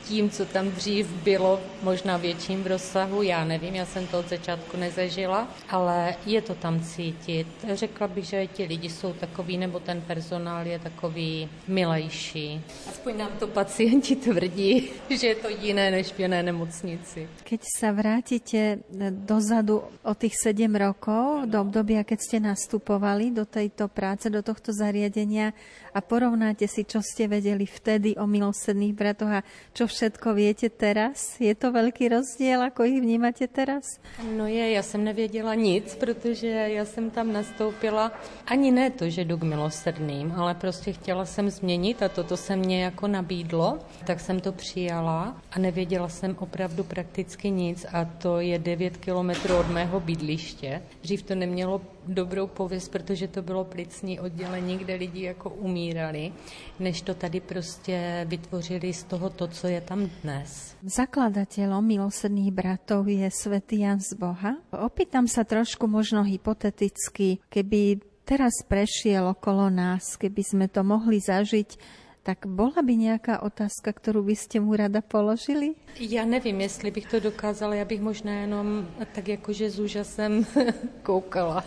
tím, 0.08 0.30
co 0.30 0.46
tam 0.46 0.72
dřív 0.72 1.08
bylo, 1.24 1.60
možná 1.84 2.18
větším 2.18 2.64
v 2.64 2.68
rozsahu, 2.68 3.22
já 3.22 3.46
nevím, 3.46 3.76
já 3.76 3.86
jsem 3.86 4.08
to 4.08 4.20
od 4.20 4.30
začátku 4.30 4.78
nezažila, 4.78 5.48
ale 5.70 6.16
je 6.26 6.42
to 6.42 6.56
tam 6.56 6.80
cítit. 6.80 7.48
Řekla 7.74 8.08
bych, 8.08 8.26
že 8.26 8.48
ti 8.48 8.64
lidi 8.64 8.90
jsou 8.90 9.14
takový, 9.14 9.58
nebo 9.58 9.80
ten 9.80 10.02
personál 10.02 10.68
je 10.68 10.80
takový 10.80 11.50
milejší. 11.68 12.62
Aspoň 12.90 13.18
nám 13.18 13.32
to 13.40 13.48
pacienti 13.48 14.16
tvrdí, 14.16 14.90
že 15.10 15.28
je 15.28 15.36
to 15.36 15.50
jiné 15.50 15.92
než 15.92 16.14
v 16.14 16.20
jiné 16.20 16.44
nemocnici. 16.44 17.28
Keď 17.44 17.62
sa 17.80 17.90
vrátite 17.94 18.86
dozadu 19.10 19.82
o 20.04 20.14
tých 20.14 20.38
7 20.38 20.70
rokov, 20.76 21.50
do 21.50 21.62
obdobia, 21.62 22.04
keď 22.04 22.20
ste 22.20 22.38
nastupovali 22.42 23.32
do 23.32 23.46
tejto 23.46 23.88
práce, 23.90 24.30
do 24.30 24.42
tohto 24.42 24.74
zariadenia 24.74 25.54
a 25.96 26.00
porovnáte 26.04 26.68
si, 26.68 26.84
čo 26.84 27.00
ste 27.00 27.32
vedeli 27.32 27.64
vtedy 27.64 28.20
o 28.20 28.28
milosrdných 28.28 28.94
bratoch 28.94 29.32
a 29.32 29.46
čo 29.72 29.88
všetko 29.96 30.36
viete 30.36 30.68
teraz? 30.68 31.40
Je 31.40 31.56
to 31.56 31.72
velký 31.72 32.12
rozdíl, 32.12 32.60
ako 32.60 32.84
ich 32.84 33.00
vnímáte 33.00 33.48
teraz? 33.48 34.04
No 34.36 34.44
je, 34.44 34.72
já 34.76 34.84
jsem 34.84 35.04
nevěděla 35.04 35.56
nic, 35.56 35.96
protože 35.96 36.48
já 36.48 36.86
jsem 36.86 37.10
tam 37.10 37.32
nastoupila 37.32 38.12
ani 38.48 38.72
ne 38.72 38.90
to, 38.92 39.10
že 39.10 39.24
jdu 39.24 39.38
k 39.38 39.44
milosrdným, 39.44 40.32
ale 40.36 40.54
prostě 40.54 40.94
chtěla 40.94 41.26
jsem 41.26 41.50
změnit 41.50 42.04
a 42.04 42.10
toto 42.10 42.38
se 42.38 42.56
mě 42.56 42.84
jako 42.84 43.08
nabídlo, 43.08 43.80
tak 44.06 44.20
jsem 44.20 44.40
to 44.40 44.52
přijala 44.52 45.42
a 45.52 45.60
nevěděla 45.60 46.10
jsem 46.10 46.36
opravdu 46.40 46.84
prakticky 46.84 47.52
nic 47.52 47.86
a 47.94 48.06
to 48.06 48.40
je 48.40 48.60
9 48.60 48.98
kilometrů 48.98 49.56
od 49.58 49.70
mého 49.70 50.00
bydliště. 50.00 50.82
Dřív 51.02 51.22
to 51.24 51.36
nemělo 51.36 51.82
dobrou 52.08 52.48
pověst, 52.48 52.90
protože 52.90 53.28
to 53.28 53.42
bylo 53.42 53.64
plicní 53.64 54.20
oddělení, 54.20 54.78
kde 54.78 54.96
lidi 54.96 55.22
jako 55.22 55.50
umírali, 55.50 56.34
než 56.80 57.02
to 57.02 57.14
tady 57.14 57.40
prostě 57.40 58.26
vytvořili 58.30 58.94
z 58.94 59.04
toho 59.04 59.30
to, 59.30 59.48
co 59.48 59.68
je 59.68 59.82
tam 59.82 60.10
dnes. 60.24 60.76
Zakladateľom 60.86 61.82
milosrdných 61.82 62.54
bratov 62.54 63.10
je 63.10 63.26
svätý 63.30 63.82
Jan 63.82 64.00
z 64.00 64.14
Boha. 64.14 64.58
Opýtam 64.70 65.26
sa 65.26 65.42
trošku 65.42 65.90
možno 65.90 66.22
hypoteticky, 66.22 67.42
keby 67.50 68.00
teraz 68.26 68.66
prešiel 68.66 69.30
okolo 69.34 69.70
nás, 69.70 70.18
keby 70.18 70.42
sme 70.42 70.66
to 70.70 70.82
mohli 70.82 71.22
zažiť, 71.22 72.05
tak 72.26 72.50
bola 72.50 72.82
by 72.82 72.96
nějaká 72.96 73.42
otázka, 73.46 73.94
kterou 73.94 74.24
byste 74.24 74.60
mu 74.60 74.76
rada 74.76 75.02
položili? 75.02 75.78
Já 76.00 76.26
nevím, 76.26 76.62
jestli 76.62 76.92
bych 76.92 77.06
to 77.06 77.20
dokázala, 77.20 77.76
já 77.76 77.86
bych 77.86 78.02
možná 78.02 78.34
jenom 78.34 78.88
tak 79.14 79.28
jakože 79.28 79.70
s 79.70 79.80
úžasem 79.80 80.46
koukala. 81.04 81.64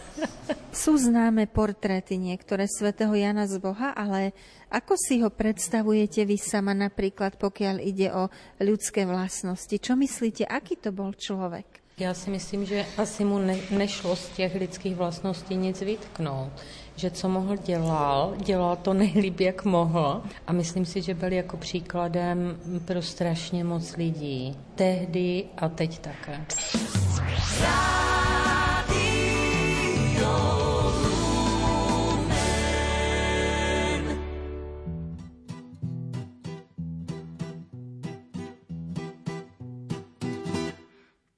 Sú 0.75 0.99
známe 0.99 1.47
portréty 1.47 2.19
niektoré 2.19 2.67
svätého 2.67 3.15
Jana 3.15 3.47
z 3.47 3.59
Boha, 3.59 3.95
ale 3.95 4.35
ako 4.71 4.95
si 4.99 5.23
ho 5.23 5.31
predstavujete 5.31 6.27
vy 6.27 6.37
sama 6.37 6.75
napríklad, 6.75 7.39
pokiaľ 7.39 7.77
ide 7.79 8.11
o 8.11 8.27
ľudské 8.59 9.07
vlastnosti? 9.07 9.79
Čo 9.79 9.95
myslíte, 9.95 10.43
aký 10.45 10.77
to 10.77 10.91
bol 10.91 11.15
človek? 11.15 11.87
Já 11.99 12.15
si 12.15 12.31
myslím, 12.31 12.67
že 12.67 12.87
asi 12.99 13.25
mu 13.25 13.39
ne, 13.39 13.59
nešlo 13.71 14.17
z 14.17 14.29
těch 14.29 14.55
lidských 14.55 14.95
vlastností 14.95 15.57
nic 15.57 15.81
vytknout 15.83 16.53
že 16.99 17.11
co 17.11 17.29
mohl 17.29 17.57
dělal, 17.57 18.35
dělal 18.37 18.77
to 18.77 18.95
nejlíp, 18.95 19.41
jak 19.41 19.65
mohl 19.65 20.23
a 20.47 20.53
myslím 20.53 20.85
si, 20.87 21.03
že 21.03 21.15
byl 21.15 21.33
jako 21.33 21.57
příkladem 21.57 22.59
pro 22.85 23.03
strašně 23.03 23.65
moc 23.65 23.97
lidí. 23.97 24.57
Tehdy 24.75 25.45
a 25.57 25.69
teď 25.69 25.99
také. 25.99 26.45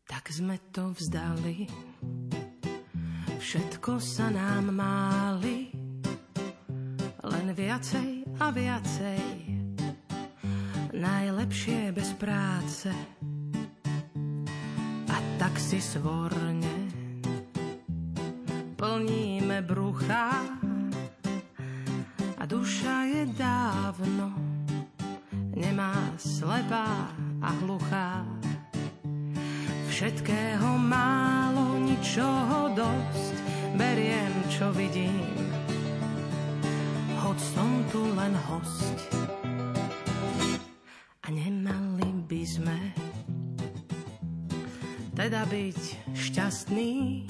Tak 0.09 0.25
sme 0.33 0.57
to 0.73 0.97
vzdali 0.97 1.69
Všetko 3.41 3.97
sa 3.97 4.29
nám 4.29 4.69
máli, 4.69 5.73
len 7.25 7.47
viacej 7.57 8.37
a 8.37 8.53
viacej, 8.53 9.25
najlepšie 10.93 11.89
bez 11.97 12.13
práce. 12.21 12.93
A 15.09 15.17
tak 15.41 15.57
si 15.57 15.81
svorne 15.81 16.93
plníme 18.77 19.65
brucha. 19.65 20.45
A 22.37 22.43
duša 22.45 23.09
je 23.09 23.25
dávno 23.41 24.51
nemá 25.61 25.93
slepá 26.17 27.09
a 27.41 27.49
hluchá 27.61 28.25
Všetkého 30.01 30.81
málo, 30.81 31.77
ničoho 31.77 32.73
dosť, 32.73 33.37
beriem, 33.77 34.33
čo 34.49 34.73
vidím. 34.73 35.45
Hoď 37.21 37.37
som 37.37 37.69
tu 37.93 38.09
len 38.17 38.33
host. 38.49 38.97
A 41.21 41.29
nemali 41.29 42.17
by 42.25 42.43
sme 42.49 42.79
teda 45.21 45.45
byť 45.45 45.81
šťastný, 46.17 47.29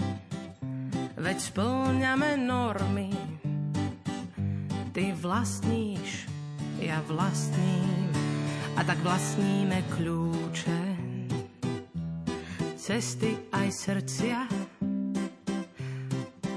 veď 1.18 1.38
splňame 1.42 2.38
normy. 2.38 3.10
Ty 4.94 5.10
vlastníš, 5.18 6.30
ja 6.78 7.02
vlastním, 7.10 8.14
a 8.78 8.86
tak 8.86 9.02
vlastníme 9.02 9.82
kľúče 9.98 10.89
cesty 12.90 13.38
aj 13.54 13.70
srdcia 13.70 14.50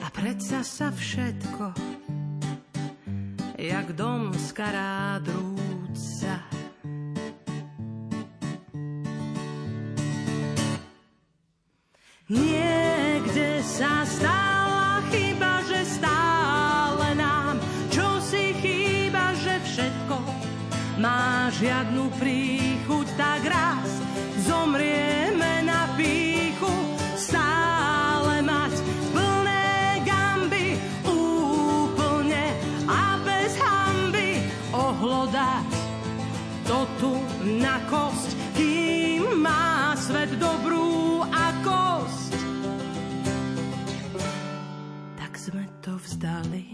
a 0.01 0.07
predsa 0.09 0.65
sa 0.65 0.89
všetko 0.89 1.77
jak 3.61 3.93
dom 3.93 4.33
z 4.33 4.47
karádrúca. 4.57 6.41
Niekde 12.33 13.61
sa 13.61 14.01
stála 14.01 15.05
chyba, 15.13 15.61
že 15.69 15.85
stále 15.85 17.13
nám 17.13 17.61
čo 17.93 18.09
si 18.25 18.57
chýba, 18.57 19.37
že 19.37 19.61
všetko 19.61 20.17
má 20.97 21.53
žiadnu 21.53 22.09
príchuť, 22.17 23.07
tak 23.21 23.45
raz 23.45 23.85
zomrieme 24.49 25.02
svet 40.13 40.37
dobrú 40.37 41.25
a 41.25 41.45
kosť. 41.65 42.33
Tak 45.17 45.33
sme 45.33 45.65
to 45.81 45.97
vzdali, 45.97 46.69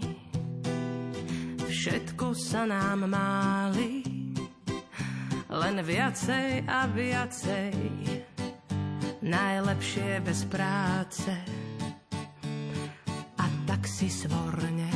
všetko 1.72 2.36
sa 2.36 2.68
nám 2.68 3.08
máli, 3.08 4.04
len 5.48 5.76
viacej 5.80 6.68
a 6.68 6.92
viacej, 6.92 7.72
najlepšie 9.24 10.20
bez 10.20 10.44
práce. 10.52 11.32
A 13.40 13.46
tak 13.64 13.88
si 13.88 14.12
svorne 14.12 14.92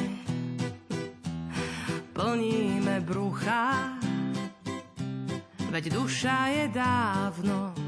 plníme 2.12 3.08
brucha, 3.08 3.96
veď 5.72 5.96
duša 5.96 6.38
je 6.52 6.66
dávno 6.76 7.83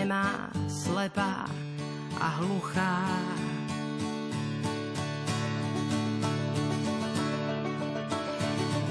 nemá 0.00 0.48
slepá 0.64 1.44
a 2.16 2.26
hluchá. 2.40 3.04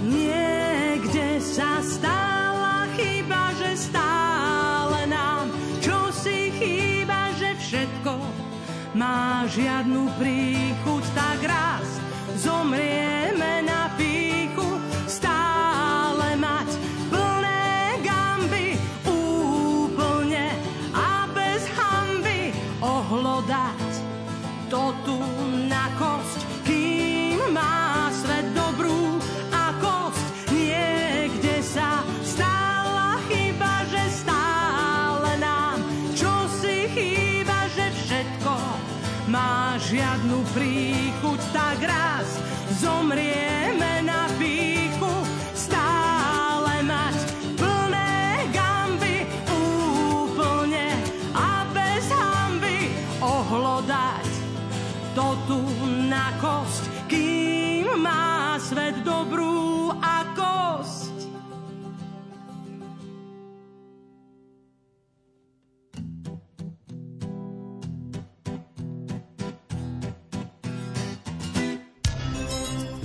Niekde 0.06 1.42
sa 1.42 1.82
stála 1.82 2.86
chyba, 2.94 3.58
že 3.58 3.90
stále 3.90 5.10
nám 5.10 5.50
čo 5.82 6.14
si 6.14 6.54
chýba, 6.54 7.34
že 7.42 7.58
všetko 7.58 8.14
má 8.94 9.50
žiadnu 9.50 10.14
príchuť, 10.22 11.04
tak 11.18 11.40
raz 11.42 11.90
zomrieme 12.38 13.19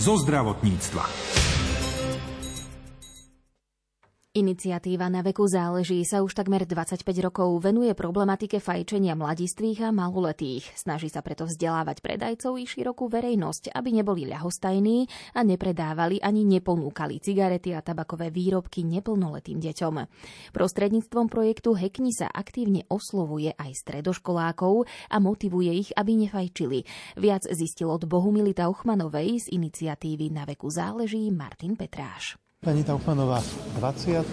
Zo 0.05 0.21
zdravotníctva. 0.21 1.44
Iniciatíva 4.35 5.07
na 5.07 5.23
veku 5.23 5.47
záleží 5.47 6.03
sa 6.03 6.19
už 6.19 6.35
takmer 6.35 6.67
25 6.67 7.07
rokov 7.23 7.55
venuje 7.63 7.95
problematike 7.95 8.59
fajčenia 8.59 9.15
mladistvých 9.15 9.87
a 9.87 9.95
maloletých. 9.95 10.75
Snaží 10.75 11.07
sa 11.07 11.23
preto 11.23 11.47
vzdelávať 11.47 12.03
predajcov 12.03 12.59
i 12.59 12.67
širokú 12.67 13.07
verejnosť, 13.07 13.71
aby 13.71 13.95
neboli 13.95 14.27
ľahostajní 14.27 15.07
a 15.39 15.47
nepredávali 15.47 16.19
ani 16.19 16.43
neponúkali 16.51 17.23
cigarety 17.23 17.79
a 17.79 17.81
tabakové 17.87 18.35
výrobky 18.35 18.83
neplnoletým 18.83 19.63
deťom. 19.63 19.95
Prostredníctvom 20.51 21.31
projektu 21.31 21.79
Hekni 21.79 22.11
sa 22.11 22.27
aktívne 22.27 22.83
oslovuje 22.91 23.55
aj 23.55 23.71
stredoškolákov 23.87 24.91
a 25.15 25.17
motivuje 25.23 25.79
ich, 25.79 25.95
aby 25.95 26.27
nefajčili. 26.27 26.83
Viac 27.23 27.47
zistil 27.55 27.87
od 27.87 28.03
Bohumily 28.11 28.51
Tauchmanovej 28.51 29.47
z 29.47 29.55
iniciatívy 29.55 30.35
Na 30.35 30.43
veku 30.43 30.67
záleží 30.75 31.31
Martin 31.31 31.79
Petráš. 31.79 32.35
Pani 32.65 32.81
Taufanová, 32.81 33.45
20. 33.77 34.25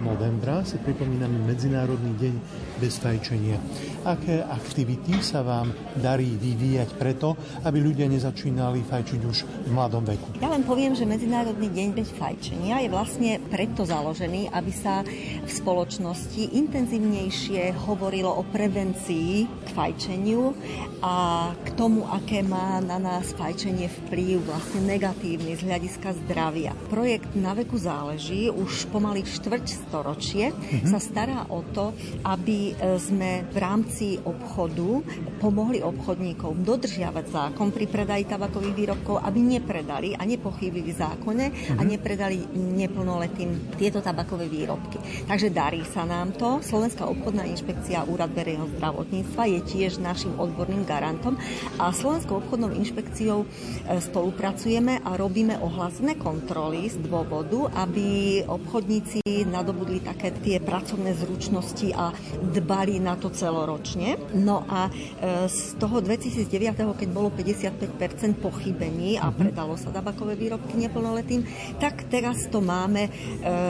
novembra 0.00 0.64
si 0.64 0.80
pripomíname 0.80 1.44
Medzinárodný 1.44 2.16
deň 2.16 2.34
bez 2.80 2.96
fajčenia. 2.96 3.60
Aké 4.08 4.40
aktivity 4.40 5.20
sa 5.20 5.44
vám 5.44 5.76
darí 6.00 6.40
vyvíjať 6.40 6.96
preto, 6.96 7.36
aby 7.68 7.84
ľudia 7.84 8.08
nezačínali 8.08 8.80
fajčiť 8.80 9.20
už 9.20 9.68
v 9.68 9.70
mladom 9.76 10.08
veku? 10.08 10.40
Ja 10.40 10.48
len 10.48 10.64
poviem, 10.64 10.96
že 10.96 11.04
Medzinárodný 11.04 11.68
deň 11.68 11.88
bez 11.92 12.08
fajčenia 12.16 12.80
je 12.80 12.88
vlastne 12.88 13.44
preto 13.52 13.84
založený, 13.84 14.48
aby 14.56 14.72
sa 14.72 15.04
v 15.44 15.50
spoločnosti 15.52 16.56
intenzívnejšie 16.56 17.76
hovorilo 17.84 18.40
o 18.40 18.42
prevencii 18.56 19.44
k 19.44 19.68
fajčeniu 19.76 20.56
a 21.04 21.52
k 21.52 21.68
tomu, 21.76 22.08
aké 22.08 22.40
má 22.40 22.80
na 22.80 22.96
nás 22.96 23.36
fajčenie 23.36 23.92
vplyv 24.08 24.48
vlastne 24.48 24.80
negatívny 24.80 25.60
z 25.60 25.68
hľadiska 25.68 26.16
zdravia. 26.24 26.72
Projekt 26.88 27.36
na 27.36 27.52
veku 27.66 27.82
záleží, 27.82 28.46
už 28.46 28.86
pomaly 28.94 29.26
štvrť 29.26 29.66
storočie 29.90 30.54
mm-hmm. 30.54 30.86
sa 30.86 31.02
stará 31.02 31.50
o 31.50 31.66
to, 31.74 31.90
aby 32.22 32.78
sme 33.02 33.42
v 33.50 33.56
rámci 33.58 34.22
obchodu 34.22 35.02
pomohli 35.42 35.82
obchodníkom 35.82 36.62
dodržiavať 36.62 37.26
zákon 37.26 37.74
pri 37.74 37.90
predaji 37.90 38.30
tabakových 38.30 38.78
výrobkov, 38.78 39.18
aby 39.18 39.58
nepredali 39.58 40.14
a 40.14 40.22
nepochybili 40.22 40.94
zákone 40.94 41.44
mm-hmm. 41.50 41.78
a 41.78 41.82
nepredali 41.82 42.38
neplnoletým 42.54 43.74
tieto 43.74 43.98
tabakové 43.98 44.46
výrobky. 44.46 45.26
Takže 45.26 45.50
darí 45.50 45.82
sa 45.90 46.06
nám 46.06 46.38
to. 46.38 46.62
Slovenská 46.62 47.02
obchodná 47.02 47.50
inšpekcia 47.50 48.06
Úrad 48.06 48.30
verejného 48.30 48.70
zdravotníctva 48.78 49.42
je 49.58 49.60
tiež 49.66 49.98
našim 49.98 50.38
odborným 50.38 50.86
garantom 50.86 51.34
a 51.82 51.90
Slovenskou 51.90 52.46
obchodnou 52.46 52.70
inšpekciou 52.78 53.42
spolupracujeme 53.90 55.02
a 55.02 55.18
robíme 55.18 55.58
ohlasné 55.58 56.14
kontroly 56.14 56.86
z 56.86 57.02
dôvodu, 57.02 57.45
dôvodu, 57.46 57.70
aby 57.78 58.42
obchodníci 58.44 59.22
nadobudli 59.46 60.02
také 60.02 60.34
tie 60.42 60.58
pracovné 60.58 61.14
zručnosti 61.14 61.94
a 61.94 62.10
dbali 62.52 62.98
na 62.98 63.14
to 63.14 63.30
celoročne. 63.30 64.18
No 64.34 64.66
a 64.66 64.90
e, 64.90 65.46
z 65.46 65.78
toho 65.78 66.02
2009, 66.02 66.50
keď 66.74 67.08
bolo 67.08 67.30
55% 67.30 68.42
pochybení 68.42 69.16
a 69.16 69.30
predalo 69.30 69.78
sa 69.78 69.94
tabakové 69.94 70.34
výrobky 70.34 70.74
neplnoletým, 70.76 71.46
tak 71.78 72.10
teraz 72.10 72.50
to 72.50 72.58
máme 72.58 73.06
e, 73.06 73.10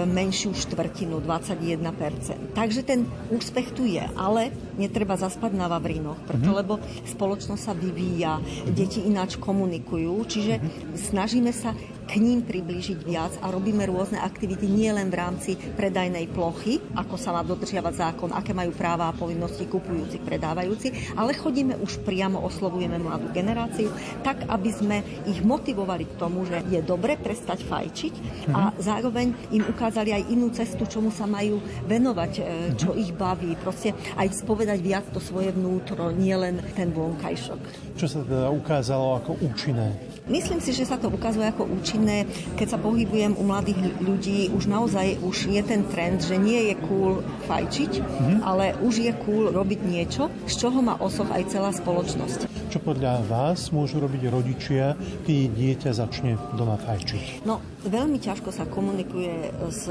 menšiu 0.08 0.56
štvrtinu, 0.56 1.20
21%. 1.20 2.56
Takže 2.56 2.80
ten 2.82 3.04
úspech 3.28 3.76
tu 3.76 3.84
je, 3.84 4.02
ale 4.16 4.65
netreba 4.76 5.16
zaspať 5.16 5.52
na 5.56 5.66
Vavrinoch, 5.66 6.20
preto, 6.24 6.52
mm-hmm. 6.52 6.60
lebo 6.60 6.78
spoločnosť 7.08 7.62
sa 7.62 7.74
vyvíja, 7.76 8.40
deti 8.70 9.04
ináč 9.04 9.40
komunikujú, 9.40 10.14
čiže 10.28 10.54
snažíme 10.96 11.50
sa 11.50 11.74
k 12.06 12.22
ním 12.22 12.46
priblížiť 12.46 13.02
viac 13.02 13.34
a 13.42 13.50
robíme 13.50 13.82
rôzne 13.90 14.22
aktivity 14.22 14.70
nielen 14.70 15.10
v 15.10 15.18
rámci 15.18 15.50
predajnej 15.58 16.30
plochy, 16.30 16.78
ako 16.94 17.18
sa 17.18 17.34
má 17.34 17.42
dodržiavať 17.42 17.94
zákon, 17.98 18.30
aké 18.30 18.54
majú 18.54 18.70
práva 18.70 19.10
a 19.10 19.16
povinnosti 19.16 19.66
kupujúci, 19.66 20.22
predávajúci, 20.22 21.18
ale 21.18 21.34
chodíme 21.34 21.74
už 21.82 22.06
priamo, 22.06 22.38
oslovujeme 22.46 23.02
mladú 23.02 23.34
generáciu, 23.34 23.90
tak 24.22 24.46
aby 24.46 24.70
sme 24.70 24.96
ich 25.26 25.42
motivovali 25.42 26.06
k 26.06 26.16
tomu, 26.16 26.46
že 26.46 26.62
je 26.70 26.78
dobre 26.78 27.18
prestať 27.18 27.66
fajčiť 27.66 28.14
a 28.54 28.70
zároveň 28.78 29.34
im 29.50 29.66
ukázali 29.66 30.14
aj 30.14 30.30
inú 30.30 30.54
cestu, 30.54 30.86
čomu 30.86 31.10
sa 31.10 31.26
majú 31.26 31.58
venovať, 31.90 32.32
e, 32.38 32.42
čo 32.78 32.94
ich 32.94 33.10
baví, 33.10 33.58
proste 33.58 33.90
aj 34.14 34.30
spovedať 34.30 34.65
viac 34.74 35.06
to 35.14 35.22
svoje 35.22 35.54
vnútro, 35.54 36.10
nielen 36.10 36.58
ten 36.74 36.90
vonkajšok. 36.90 37.94
Čo 37.94 38.06
sa 38.10 38.18
teda 38.26 38.50
ukázalo 38.50 39.22
ako 39.22 39.38
účinné? 39.46 40.15
Myslím 40.26 40.58
si, 40.58 40.74
že 40.74 40.82
sa 40.82 40.98
to 40.98 41.06
ukazuje 41.06 41.46
ako 41.46 41.70
účinné, 41.70 42.26
keď 42.58 42.74
sa 42.74 42.78
pohybujem 42.82 43.38
u 43.38 43.46
mladých 43.46 43.78
ľudí, 44.02 44.50
už 44.50 44.66
naozaj 44.66 45.22
už 45.22 45.54
je 45.54 45.62
ten 45.62 45.86
trend, 45.86 46.18
že 46.18 46.34
nie 46.34 46.66
je 46.66 46.74
cool 46.90 47.22
fajčiť, 47.46 47.92
mm-hmm. 48.02 48.38
ale 48.42 48.74
už 48.82 49.06
je 49.06 49.12
cool 49.22 49.54
robiť 49.54 49.80
niečo, 49.86 50.26
z 50.50 50.66
čoho 50.66 50.82
má 50.82 50.98
osoch 50.98 51.30
aj 51.30 51.46
celá 51.46 51.70
spoločnosť. 51.70 52.50
Čo 52.74 52.82
podľa 52.82 53.22
vás 53.30 53.70
môžu 53.70 54.02
robiť 54.02 54.22
rodičia, 54.26 54.98
keď 55.22 55.38
dieťa 55.54 55.90
začne 55.94 56.34
doma 56.58 56.74
fajčiť? 56.74 57.46
No, 57.46 57.62
veľmi 57.86 58.18
ťažko 58.18 58.50
sa 58.50 58.66
komunikuje 58.66 59.54
s 59.70 59.86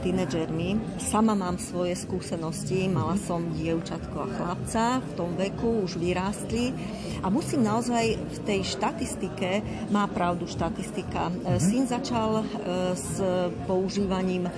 tínedžermi. 0.00 0.96
Sama 0.96 1.36
mám 1.36 1.60
svoje 1.60 1.92
skúsenosti, 2.00 2.88
mala 2.88 3.20
som 3.20 3.52
dievčatko 3.52 4.16
a 4.24 4.32
chlapca 4.32 5.04
v 5.04 5.10
tom 5.12 5.36
veku, 5.36 5.84
už 5.84 6.00
vyrástli 6.00 6.72
a 7.20 7.28
musím 7.28 7.68
naozaj 7.68 8.16
v 8.16 8.38
tej 8.48 8.60
štatistike 8.64 9.60
má 9.90 10.06
pravdu 10.06 10.46
štatistika. 10.46 11.30
Mm-hmm. 11.30 11.58
Syn 11.58 11.86
začal 11.86 12.42
e, 12.42 12.44
s 12.96 13.22
používaním 13.66 14.46
e, 14.46 14.50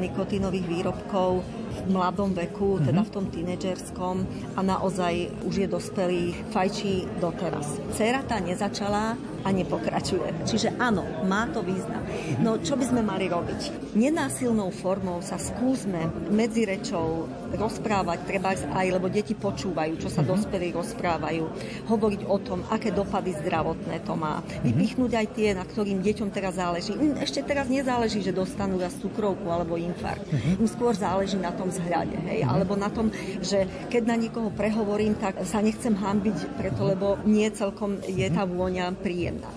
nikotínových 0.00 0.66
výrobkov 0.68 1.44
v 1.84 1.88
mladom 1.92 2.32
veku, 2.32 2.80
teda 2.80 3.02
v 3.04 3.12
tom 3.12 3.26
tínedžerskom 3.28 4.16
a 4.56 4.60
naozaj 4.64 5.44
už 5.44 5.54
je 5.64 5.68
dospelý, 5.68 6.22
fajčí 6.54 7.20
doteraz. 7.20 7.76
Cera 7.92 8.24
tá 8.24 8.40
nezačala 8.40 9.18
a 9.46 9.48
nepokračuje. 9.54 10.42
Čiže 10.42 10.74
áno, 10.74 11.06
má 11.22 11.46
to 11.54 11.62
význam. 11.62 12.02
No 12.42 12.58
čo 12.58 12.74
by 12.74 12.82
sme 12.90 13.06
mali 13.06 13.30
robiť? 13.30 13.94
Nenásilnou 13.94 14.74
formou 14.74 15.22
sa 15.22 15.38
skúsme 15.38 16.10
medzi 16.34 16.66
rečou 16.66 17.30
rozprávať, 17.54 18.26
treba 18.26 18.58
aj, 18.58 18.86
lebo 18.90 19.06
deti 19.06 19.38
počúvajú, 19.38 20.02
čo 20.02 20.10
sa 20.10 20.26
dospelí 20.26 20.74
rozprávajú, 20.74 21.44
hovoriť 21.86 22.20
o 22.26 22.36
tom, 22.42 22.66
aké 22.74 22.90
dopady 22.90 23.38
zdravotné 23.38 24.02
to 24.02 24.18
má. 24.18 24.42
Vypichnúť 24.66 25.12
aj 25.14 25.26
tie, 25.38 25.48
na 25.54 25.62
ktorým 25.62 26.02
deťom 26.02 26.28
teraz 26.34 26.58
záleží. 26.58 26.98
Ešte 27.22 27.46
teraz 27.46 27.70
nezáleží, 27.70 28.26
že 28.26 28.34
dostanú 28.34 28.82
raz 28.82 28.98
cukrovku 28.98 29.46
alebo 29.46 29.78
infarkt. 29.78 30.26
Im 30.58 30.66
skôr 30.66 30.98
záleží 30.98 31.38
na 31.38 31.54
tom, 31.54 31.65
tom 31.66 31.74
zhrade, 31.74 32.14
hej, 32.30 32.46
alebo 32.46 32.78
na 32.78 32.86
tom, 32.86 33.10
že 33.42 33.66
keď 33.90 34.02
na 34.06 34.14
niekoho 34.14 34.54
prehovorím, 34.54 35.18
tak 35.18 35.42
sa 35.42 35.58
nechcem 35.58 35.98
hambiť 35.98 36.54
preto, 36.54 36.86
lebo 36.86 37.18
nie 37.26 37.50
celkom 37.50 37.98
je 38.06 38.30
tá 38.30 38.46
vôňa 38.46 38.94
príjemná. 38.94 39.50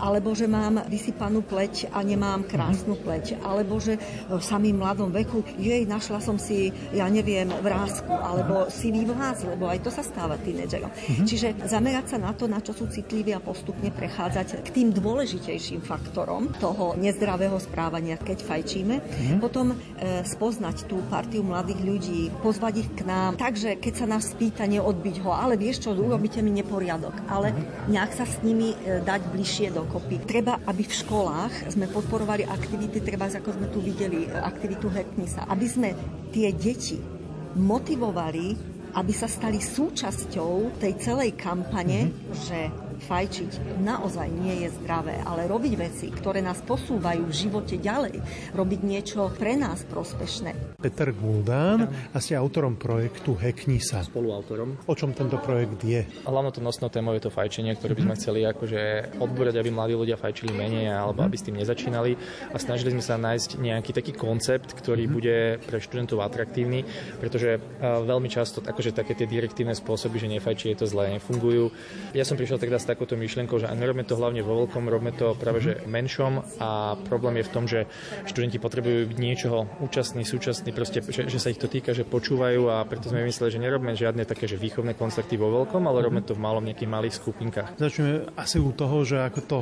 Alebo 0.00 0.34
že 0.34 0.50
mám 0.50 0.82
vysypanú 0.90 1.44
pleť 1.46 1.94
a 1.94 2.02
nemám 2.02 2.42
krásnu 2.46 2.98
pleť. 2.98 3.38
Alebo 3.44 3.78
že 3.78 3.98
v 4.26 4.42
samým 4.42 4.82
mladom 4.82 5.14
veku, 5.14 5.46
jej, 5.58 5.86
našla 5.86 6.18
som 6.18 6.36
si, 6.40 6.74
ja 6.90 7.06
neviem, 7.06 7.46
vrázku, 7.62 8.10
alebo 8.10 8.66
si 8.72 8.90
vlás, 9.04 9.44
lebo 9.44 9.66
aj 9.68 9.82
to 9.82 9.90
sa 9.90 10.06
stáva 10.06 10.38
tínedžerom. 10.40 10.88
Mm-hmm. 10.88 11.26
Čiže 11.26 11.48
zamerať 11.66 12.14
sa 12.14 12.18
na 12.22 12.32
to, 12.32 12.46
na 12.46 12.62
čo 12.62 12.72
sú 12.72 12.86
citliví 12.88 13.34
a 13.34 13.42
postupne 13.42 13.90
prechádzať 13.90 14.64
k 14.64 14.68
tým 14.70 14.88
dôležitejším 14.94 15.82
faktorom 15.82 16.54
toho 16.62 16.94
nezdravého 16.94 17.58
správania, 17.60 18.16
keď 18.16 18.46
fajčíme. 18.46 18.94
Mm-hmm. 19.00 19.38
Potom 19.42 19.74
e, 19.74 19.76
spoznať 20.22 20.86
tú 20.86 21.02
partiu 21.10 21.42
mladých 21.42 21.80
ľudí, 21.82 22.22
pozvať 22.40 22.86
ich 22.86 22.90
k 22.94 23.02
nám. 23.04 23.36
Takže 23.36 23.76
keď 23.76 23.94
sa 23.94 24.06
nás 24.06 24.30
spýta, 24.30 24.64
neodbiť 24.64 25.16
ho, 25.26 25.34
ale 25.34 25.58
vieš 25.58 25.88
čo, 25.88 25.96
urobíte 25.96 26.40
mi 26.40 26.54
neporiadok. 26.54 27.26
Ale 27.26 27.52
nejak 27.90 28.12
sa 28.14 28.24
s 28.24 28.40
nimi 28.46 28.72
e, 28.72 29.00
dať 29.02 29.20
bližšie 29.32 29.74
dokopy. 29.84 30.24
Treba, 30.24 30.64
aby 30.64 30.82
v 30.88 30.94
školách 31.04 31.68
sme 31.68 31.86
podporovali 31.92 32.48
aktivity, 32.48 33.04
treba, 33.04 33.28
ako 33.28 33.52
sme 33.52 33.68
tu 33.68 33.84
videli, 33.84 34.24
aktivitu 34.26 34.88
Hetnisa, 34.88 35.44
aby 35.44 35.66
sme 35.68 35.88
tie 36.32 36.50
deti 36.56 36.96
motivovali 37.54 38.74
aby 38.94 39.10
sa 39.10 39.26
stali 39.26 39.58
súčasťou 39.58 40.78
tej 40.78 40.92
celej 41.02 41.34
kampane, 41.34 42.14
mm-hmm. 42.14 42.34
že 42.46 42.70
fajčiť 43.04 43.80
naozaj 43.84 44.28
nie 44.32 44.64
je 44.64 44.72
zdravé, 44.80 45.20
ale 45.22 45.44
robiť 45.44 45.74
veci, 45.76 46.08
ktoré 46.08 46.40
nás 46.40 46.64
posúvajú 46.64 47.28
v 47.28 47.34
živote 47.34 47.76
ďalej, 47.76 48.18
robiť 48.56 48.80
niečo 48.80 49.28
pre 49.36 49.60
nás 49.60 49.84
prospešné. 49.84 50.80
Peter 50.80 51.12
Guldán 51.12 51.88
a 52.12 52.18
ste 52.20 52.36
autorom 52.36 52.80
projektu 52.80 53.36
Hekni 53.36 53.80
sa. 53.80 54.00
Spoluautorom. 54.04 54.88
O 54.88 54.94
čom 54.96 55.12
tento 55.12 55.36
projekt 55.40 55.80
je? 55.84 56.04
Hlavno 56.24 56.48
to 56.48 56.64
nosnou 56.64 56.88
témou 56.88 57.12
je 57.16 57.28
to 57.28 57.32
fajčenie, 57.32 57.76
ktoré 57.76 57.92
by 57.92 58.02
sme 58.08 58.14
chceli 58.16 58.40
akože 58.48 58.80
odbúrať, 59.20 59.60
aby 59.60 59.68
mladí 59.68 59.92
ľudia 59.96 60.16
fajčili 60.16 60.52
menej 60.56 60.92
alebo 60.92 61.24
aby 61.24 61.36
s 61.36 61.44
tým 61.44 61.60
nezačínali 61.60 62.16
a 62.52 62.56
snažili 62.56 62.96
sme 62.96 63.04
sa 63.04 63.20
nájsť 63.20 63.60
nejaký 63.60 63.92
taký 63.92 64.12
koncept, 64.16 64.72
ktorý 64.72 65.08
bude 65.08 65.60
pre 65.64 65.80
študentov 65.80 66.24
atraktívny, 66.24 66.84
pretože 67.20 67.60
veľmi 67.80 68.28
často 68.32 68.64
akože 68.64 68.96
také 68.96 69.12
tie 69.12 69.28
direktívne 69.28 69.76
spôsoby, 69.76 70.16
že 70.20 70.32
nefajčí 70.32 70.72
je 70.72 70.78
to 70.80 70.86
zlé, 70.88 71.18
nefungujú. 71.18 71.72
Ja 72.14 72.24
som 72.24 72.38
prišiel 72.38 72.60
teda 72.60 72.78
s 72.78 72.86
takouto 72.94 73.18
myšlienkou, 73.18 73.58
že 73.58 73.66
nerobme 73.74 74.06
to 74.06 74.14
hlavne 74.14 74.40
vo 74.46 74.64
veľkom, 74.64 74.86
robme 74.86 75.10
to 75.10 75.34
práve 75.34 75.58
že 75.60 75.72
menšom. 75.84 76.62
A 76.62 76.94
problém 77.04 77.42
je 77.42 77.48
v 77.50 77.52
tom, 77.52 77.64
že 77.66 77.90
študenti 78.30 78.62
potrebujú 78.62 79.10
byť 79.10 79.18
niečoho 79.18 79.66
účastní, 79.82 80.22
súčasní, 80.22 80.70
proste, 80.70 81.02
že, 81.02 81.26
že 81.26 81.38
sa 81.42 81.50
ich 81.50 81.58
to 81.58 81.66
týka, 81.66 81.90
že 81.90 82.06
počúvajú 82.06 82.70
a 82.70 82.86
preto 82.86 83.10
sme 83.10 83.26
mysleli, 83.26 83.50
že 83.50 83.60
nerobme 83.60 83.92
žiadne 83.98 84.22
také, 84.24 84.46
že 84.46 84.56
výchovné 84.56 84.94
koncerty 84.94 85.34
vo 85.34 85.50
veľkom, 85.50 85.82
ale 85.84 86.06
robme 86.06 86.22
to 86.22 86.38
v 86.38 86.40
malom 86.40 86.62
nejakých 86.62 86.88
malých 86.88 87.18
skupinkách. 87.18 87.76
Začneme 87.76 88.30
asi 88.38 88.62
u 88.62 88.70
toho, 88.70 89.02
že 89.02 89.20
ako 89.20 89.40
to 89.44 89.58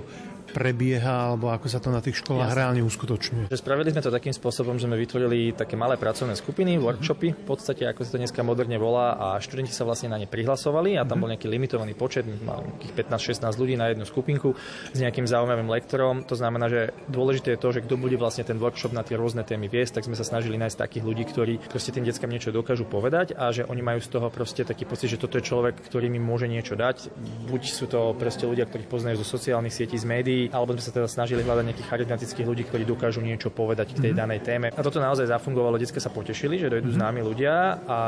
prebieha, 0.52 1.32
alebo 1.32 1.48
ako 1.48 1.66
sa 1.66 1.80
to 1.80 1.88
na 1.88 2.04
tých 2.04 2.20
školách 2.20 2.52
Jasne. 2.52 2.60
reálne 2.60 2.82
uskutočňuje. 2.84 3.44
Spravili 3.56 3.90
sme 3.90 4.04
to 4.04 4.12
takým 4.12 4.36
spôsobom, 4.36 4.76
že 4.76 4.84
sme 4.84 5.00
vytvorili 5.00 5.56
také 5.56 5.74
malé 5.74 5.96
pracovné 5.96 6.36
skupiny, 6.36 6.76
workshopy, 6.76 7.32
v 7.32 7.46
podstate 7.48 7.88
ako 7.88 8.04
sa 8.04 8.10
to 8.14 8.20
dneska 8.20 8.44
moderne 8.44 8.76
volá 8.76 9.16
a 9.16 9.26
študenti 9.40 9.72
sa 9.72 9.88
vlastne 9.88 10.12
na 10.12 10.20
ne 10.20 10.28
prihlasovali 10.28 11.00
a 11.00 11.08
tam 11.08 11.24
bol 11.24 11.32
nejaký 11.32 11.48
limitovaný 11.48 11.96
počet, 11.96 12.28
nejakých 12.28 12.92
15-16 13.08 13.48
ľudí 13.56 13.74
na 13.80 13.88
jednu 13.88 14.04
skupinku 14.04 14.52
s 14.92 14.98
nejakým 15.00 15.24
zaujímavým 15.24 15.72
lektorom. 15.72 16.28
To 16.28 16.36
znamená, 16.36 16.68
že 16.68 16.92
dôležité 17.08 17.56
je 17.56 17.62
to, 17.62 17.68
že 17.72 17.82
kto 17.86 17.96
bude 17.96 18.14
vlastne 18.20 18.44
ten 18.44 18.60
workshop 18.60 18.92
na 18.92 19.00
tie 19.06 19.16
rôzne 19.16 19.46
témy 19.46 19.72
viesť, 19.72 19.98
tak 19.98 20.06
sme 20.06 20.18
sa 20.18 20.26
snažili 20.26 20.60
nájsť 20.60 20.76
takých 20.76 21.04
ľudí, 21.06 21.24
ktorí 21.24 21.54
proste 21.70 21.94
tým 21.94 22.04
deckám 22.04 22.28
niečo 22.28 22.52
dokážu 22.52 22.84
povedať 22.84 23.32
a 23.32 23.48
že 23.54 23.64
oni 23.64 23.80
majú 23.80 24.00
z 24.02 24.08
toho 24.10 24.28
proste 24.28 24.66
taký 24.66 24.84
pocit, 24.84 25.08
že 25.08 25.20
toto 25.22 25.38
je 25.38 25.46
človek, 25.46 25.78
ktorý 25.78 26.10
mi 26.10 26.18
môže 26.18 26.50
niečo 26.50 26.74
dať. 26.74 27.08
Buď 27.46 27.62
sú 27.70 27.86
to 27.86 28.12
proste 28.18 28.44
ľudia, 28.44 28.66
ktorých 28.66 28.90
poznajú 28.90 29.22
zo 29.22 29.26
sociálnych 29.38 29.72
sietí, 29.72 29.94
z 29.94 30.06
médií, 30.08 30.41
alebo 30.50 30.74
sme 30.74 30.82
sa 30.82 30.92
teda 30.94 31.06
snažili 31.06 31.44
hľadať 31.44 31.64
nejakých 31.68 31.90
charizmatických 31.92 32.46
ľudí, 32.48 32.62
ktorí 32.66 32.82
dokážu 32.88 33.20
niečo 33.22 33.52
povedať 33.52 33.94
k 33.94 34.08
tej 34.08 34.12
mm-hmm. 34.16 34.22
danej 34.22 34.40
téme. 34.42 34.66
A 34.72 34.80
toto 34.80 34.98
naozaj 34.98 35.28
zafungovalo, 35.28 35.78
detská 35.78 36.00
sa 36.00 36.10
potešili, 36.10 36.58
že 36.58 36.72
dojdú 36.72 36.90
mm-hmm. 36.90 36.98
známi 36.98 37.20
ľudia 37.20 37.54
a 37.86 37.98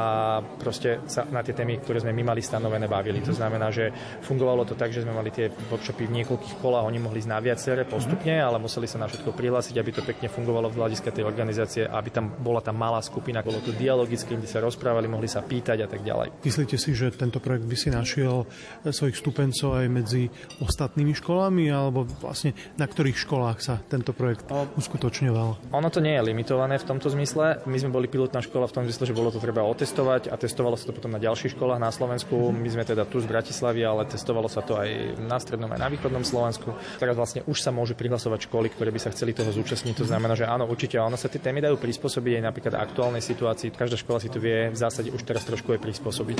proste 0.58 1.04
sa 1.06 1.28
na 1.28 1.44
tie 1.44 1.52
témy, 1.52 1.84
ktoré 1.84 2.00
sme 2.00 2.16
my 2.16 2.34
mali 2.34 2.40
stanovené, 2.40 2.88
bavili. 2.88 3.20
Mm-hmm. 3.20 3.30
To 3.30 3.38
znamená, 3.38 3.68
že 3.68 3.92
fungovalo 4.24 4.64
to 4.64 4.74
tak, 4.74 4.90
že 4.90 5.04
sme 5.04 5.12
mali 5.12 5.28
tie 5.30 5.52
workshopy 5.70 6.08
v 6.08 6.24
niekoľkých 6.24 6.56
kolách, 6.58 6.88
oni 6.88 6.98
mohli 6.98 7.20
ísť 7.20 7.30
na 7.30 7.38
viaceré 7.38 7.82
postupne, 7.84 8.34
mm-hmm. 8.34 8.48
ale 8.48 8.56
museli 8.58 8.88
sa 8.88 8.96
na 8.96 9.06
všetko 9.06 9.36
prihlásiť, 9.36 9.74
aby 9.76 9.90
to 9.92 10.02
pekne 10.02 10.32
fungovalo 10.32 10.72
v 10.72 10.78
hľadiska 10.80 11.12
tej 11.12 11.28
organizácie, 11.28 11.84
aby 11.84 12.08
tam 12.08 12.32
bola 12.40 12.64
tá 12.64 12.72
malá 12.72 13.02
skupina, 13.04 13.44
bolo 13.44 13.60
to 13.60 13.76
dialogické, 13.76 14.34
kde 14.38 14.48
sa 14.48 14.62
rozprávali, 14.64 15.10
mohli 15.10 15.28
sa 15.28 15.44
pýtať 15.44 15.84
a 15.84 15.88
tak 15.90 16.00
ďalej. 16.00 16.40
Myslíte 16.46 16.76
si, 16.80 16.96
že 16.96 17.12
tento 17.12 17.42
projekt 17.42 17.66
by 17.68 17.76
si 17.76 17.88
našiel 17.92 18.46
svojich 18.86 19.18
stupencov 19.18 19.76
aj 19.80 19.86
medzi 19.90 20.22
ostatnými 20.62 21.12
školami, 21.16 21.68
alebo 21.68 22.06
vlastne 22.24 22.56
na 22.80 22.88
ktorých 22.88 23.20
školách 23.20 23.58
sa 23.60 23.78
tento 23.84 24.16
projekt 24.16 24.48
uskutočňoval? 24.50 25.70
Ono 25.70 25.88
to 25.92 26.00
nie 26.00 26.16
je 26.16 26.22
limitované 26.24 26.80
v 26.80 26.88
tomto 26.88 27.12
zmysle. 27.12 27.60
My 27.68 27.76
sme 27.76 27.92
boli 27.92 28.08
pilotná 28.08 28.40
škola 28.40 28.64
v 28.64 28.80
tom 28.80 28.84
zmysle, 28.88 29.12
že 29.12 29.14
bolo 29.14 29.28
to 29.28 29.38
treba 29.38 29.60
otestovať 29.68 30.32
a 30.32 30.40
testovalo 30.40 30.74
sa 30.80 30.88
to 30.88 30.96
potom 30.96 31.12
na 31.12 31.20
ďalších 31.20 31.52
školách 31.54 31.80
na 31.80 31.92
Slovensku. 31.92 32.50
My 32.50 32.68
sme 32.72 32.88
teda 32.88 33.04
tu 33.04 33.20
z 33.20 33.28
Bratislavy, 33.28 33.84
ale 33.84 34.08
testovalo 34.08 34.48
sa 34.48 34.64
to 34.64 34.80
aj 34.80 35.20
na 35.20 35.36
strednom 35.36 35.68
aj 35.68 35.80
na 35.84 35.88
východnom 35.92 36.24
Slovensku. 36.24 36.72
Teraz 36.96 37.14
vlastne 37.14 37.44
už 37.44 37.60
sa 37.60 37.68
môžu 37.68 37.92
prihlasovať 37.92 38.48
školy, 38.48 38.72
ktoré 38.72 38.88
by 38.88 39.00
sa 39.02 39.12
chceli 39.12 39.36
toho 39.36 39.52
zúčastniť. 39.52 39.94
To 40.00 40.08
znamená, 40.08 40.32
že 40.32 40.48
áno, 40.48 40.64
určite 40.64 40.96
ono 40.96 41.20
sa 41.20 41.28
tie 41.28 41.42
témy 41.42 41.60
dajú 41.60 41.76
prispôsobiť 41.76 42.40
aj 42.40 42.44
napríklad 42.46 42.74
aktuálnej 42.78 43.20
situácii. 43.20 43.74
Každá 43.74 44.00
škola 44.00 44.22
si 44.22 44.32
tu 44.32 44.40
vie 44.40 44.72
v 44.72 44.78
zásade 44.78 45.12
už 45.12 45.22
teraz 45.26 45.44
trošku 45.44 45.76
aj 45.76 45.80
prispôsobiť. 45.82 46.38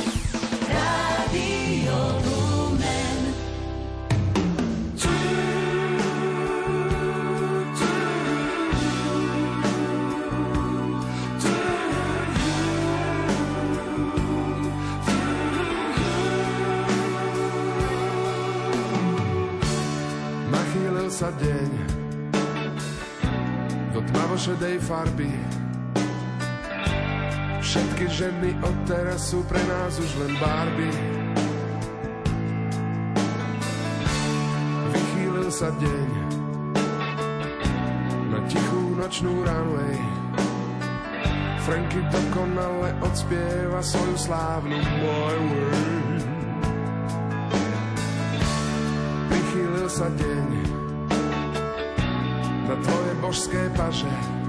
Radio 0.71 2.34
teraz 28.85 29.33
sú 29.33 29.41
pre 29.49 29.61
nás 29.65 29.97
už 29.97 30.11
len 30.21 30.33
barby. 30.37 30.93
Vychýlil 34.93 35.49
sa 35.49 35.73
deň 35.73 36.09
na 38.29 38.39
tichú 38.45 38.83
nočnú 39.01 39.33
runway. 39.41 39.97
Franky 41.65 42.05
dokonale 42.13 42.93
odspieva 43.01 43.81
svoju 43.81 44.17
slávnu 44.21 44.77
Boy 44.77 45.37
Word. 45.49 46.21
Vychýlil 49.33 49.89
sa 49.89 50.13
deň 50.13 50.49
na 52.69 52.75
tvoje 52.85 53.13
božské 53.25 53.63
paže. 53.73 54.44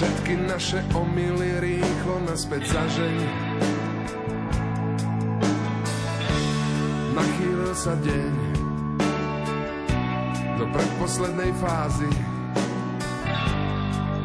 Všetky 0.00 0.48
naše 0.48 0.80
omily 0.96 1.60
rýchlo 1.60 2.24
naspäť 2.24 2.72
zažeň. 2.72 3.20
Nachýlil 7.12 7.72
sa 7.76 7.92
deň 8.00 8.32
do 10.56 10.64
predposlednej 10.72 11.52
fázy. 11.60 12.08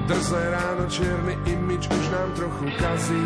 Drzé 0.07 0.43
ráno 0.47 0.87
čierny 0.87 1.35
imič 1.43 1.91
už 1.91 2.05
nám 2.07 2.29
trochu 2.39 2.71
kazí. 2.79 3.25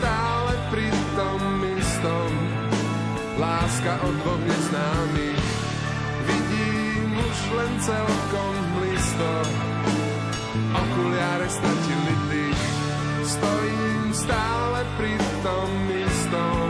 Stále 0.00 0.52
pri 0.72 0.88
tom 1.12 1.40
istom. 1.76 2.30
Láska 3.36 4.00
od 4.00 4.14
dvoch 4.24 4.42
neznámych 4.48 5.44
vidím 6.24 7.08
už 7.20 7.38
len 7.56 7.72
celkom 7.84 8.54
listom 8.80 9.48
okuliare 10.72 11.48
stratili 11.52 12.14
dých. 12.32 12.64
Stojím 13.28 14.08
stále 14.16 14.80
pri 14.96 15.14
tom 15.44 15.68
istom. 15.92 16.68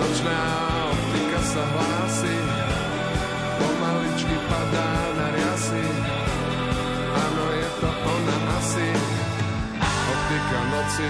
Nočná 0.00 0.44
optika 0.88 1.40
sa 1.44 1.62
hlási. 1.68 2.36
Optika 3.64 5.13
noci, 10.94 11.08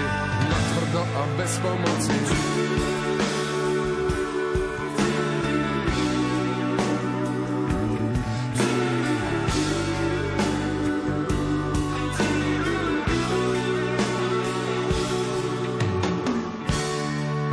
natvrdo 0.49 1.01
a 1.01 1.21
bez 1.37 1.53
pomoci. 1.61 2.17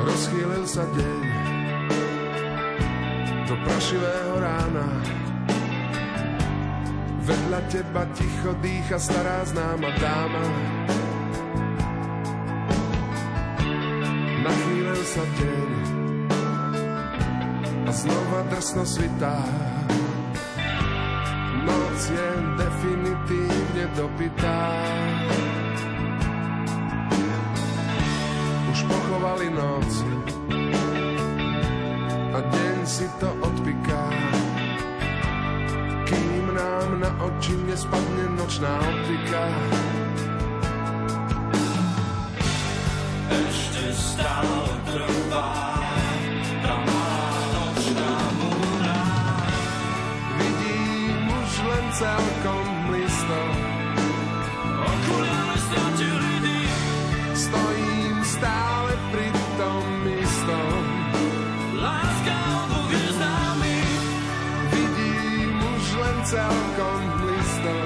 Rozchýlil 0.01 0.65
sa 0.65 0.85
deň 0.89 1.21
do 3.45 3.55
prašivého 3.61 4.35
rána. 4.41 4.89
Vedľa 7.23 7.61
teba 7.69 8.03
ticho 8.17 8.57
dýcha 8.65 8.97
stará 8.99 9.45
známa 9.45 9.91
dáma. 10.01 10.45
Sa 15.13 15.29
deň 15.29 15.73
a 17.85 17.91
znova 17.93 18.49
drsno 18.49 18.81
svitá. 18.89 19.45
Noc 21.69 22.01
je 22.09 22.29
definitívne 22.57 23.85
dopitá. 23.93 24.73
Už 28.73 28.79
pochovali 28.89 29.53
noc 29.53 29.91
Stojím 57.43 58.23
stále 58.23 58.95
pri 59.11 59.27
tom 59.59 59.83
istom. 60.15 60.83
láska 61.75 62.39
známy. 63.19 63.79
Vidím 64.71 65.51
už 65.59 65.85
len 65.99 66.17
celkom 66.23 67.03
listo. 67.27 67.77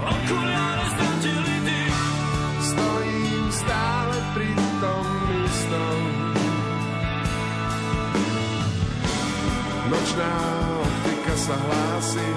Okuliare 0.00 0.84
stratili 0.96 1.56
dých, 1.60 2.00
Stojím 2.72 3.44
stále 3.52 4.16
pri 4.32 4.50
tom 4.80 5.06
istom. 5.44 6.00
Nočná 9.92 10.34
optika 10.80 11.34
sa 11.36 11.56
hlási, 11.60 12.28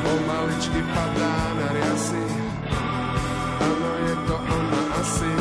pomaličky 0.00 0.80
padá 0.80 1.36
na 1.60 1.66
riasy 1.76 2.37
vlasy, 4.98 5.34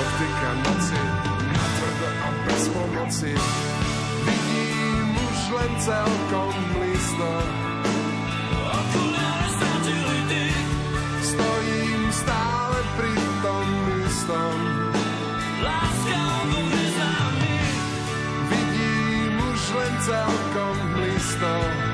optika 0.00 0.50
noci, 0.62 1.02
na 1.50 1.66
a 2.26 2.30
bez 2.46 2.68
pomoci. 2.68 3.34
Vidím 4.24 5.18
už 5.18 5.38
len 5.50 5.72
celkom 5.82 6.54
blízko. 6.78 7.30
Okuláre 8.66 9.48
stratili 9.50 10.20
dých. 10.30 10.70
Stojím 11.22 12.02
stále 12.14 12.78
pri 12.94 13.14
tom 13.42 13.66
istom. 14.06 14.56
Láska 15.62 16.18
umrie 16.46 16.86
za 16.94 17.12
mých. 17.42 17.82
Vidím 18.50 19.34
už 19.42 19.60
len 19.74 19.94
celkom 20.06 20.76
blízko. 20.94 21.85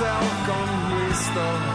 celkom 0.00 0.68
blízko. 0.88 1.69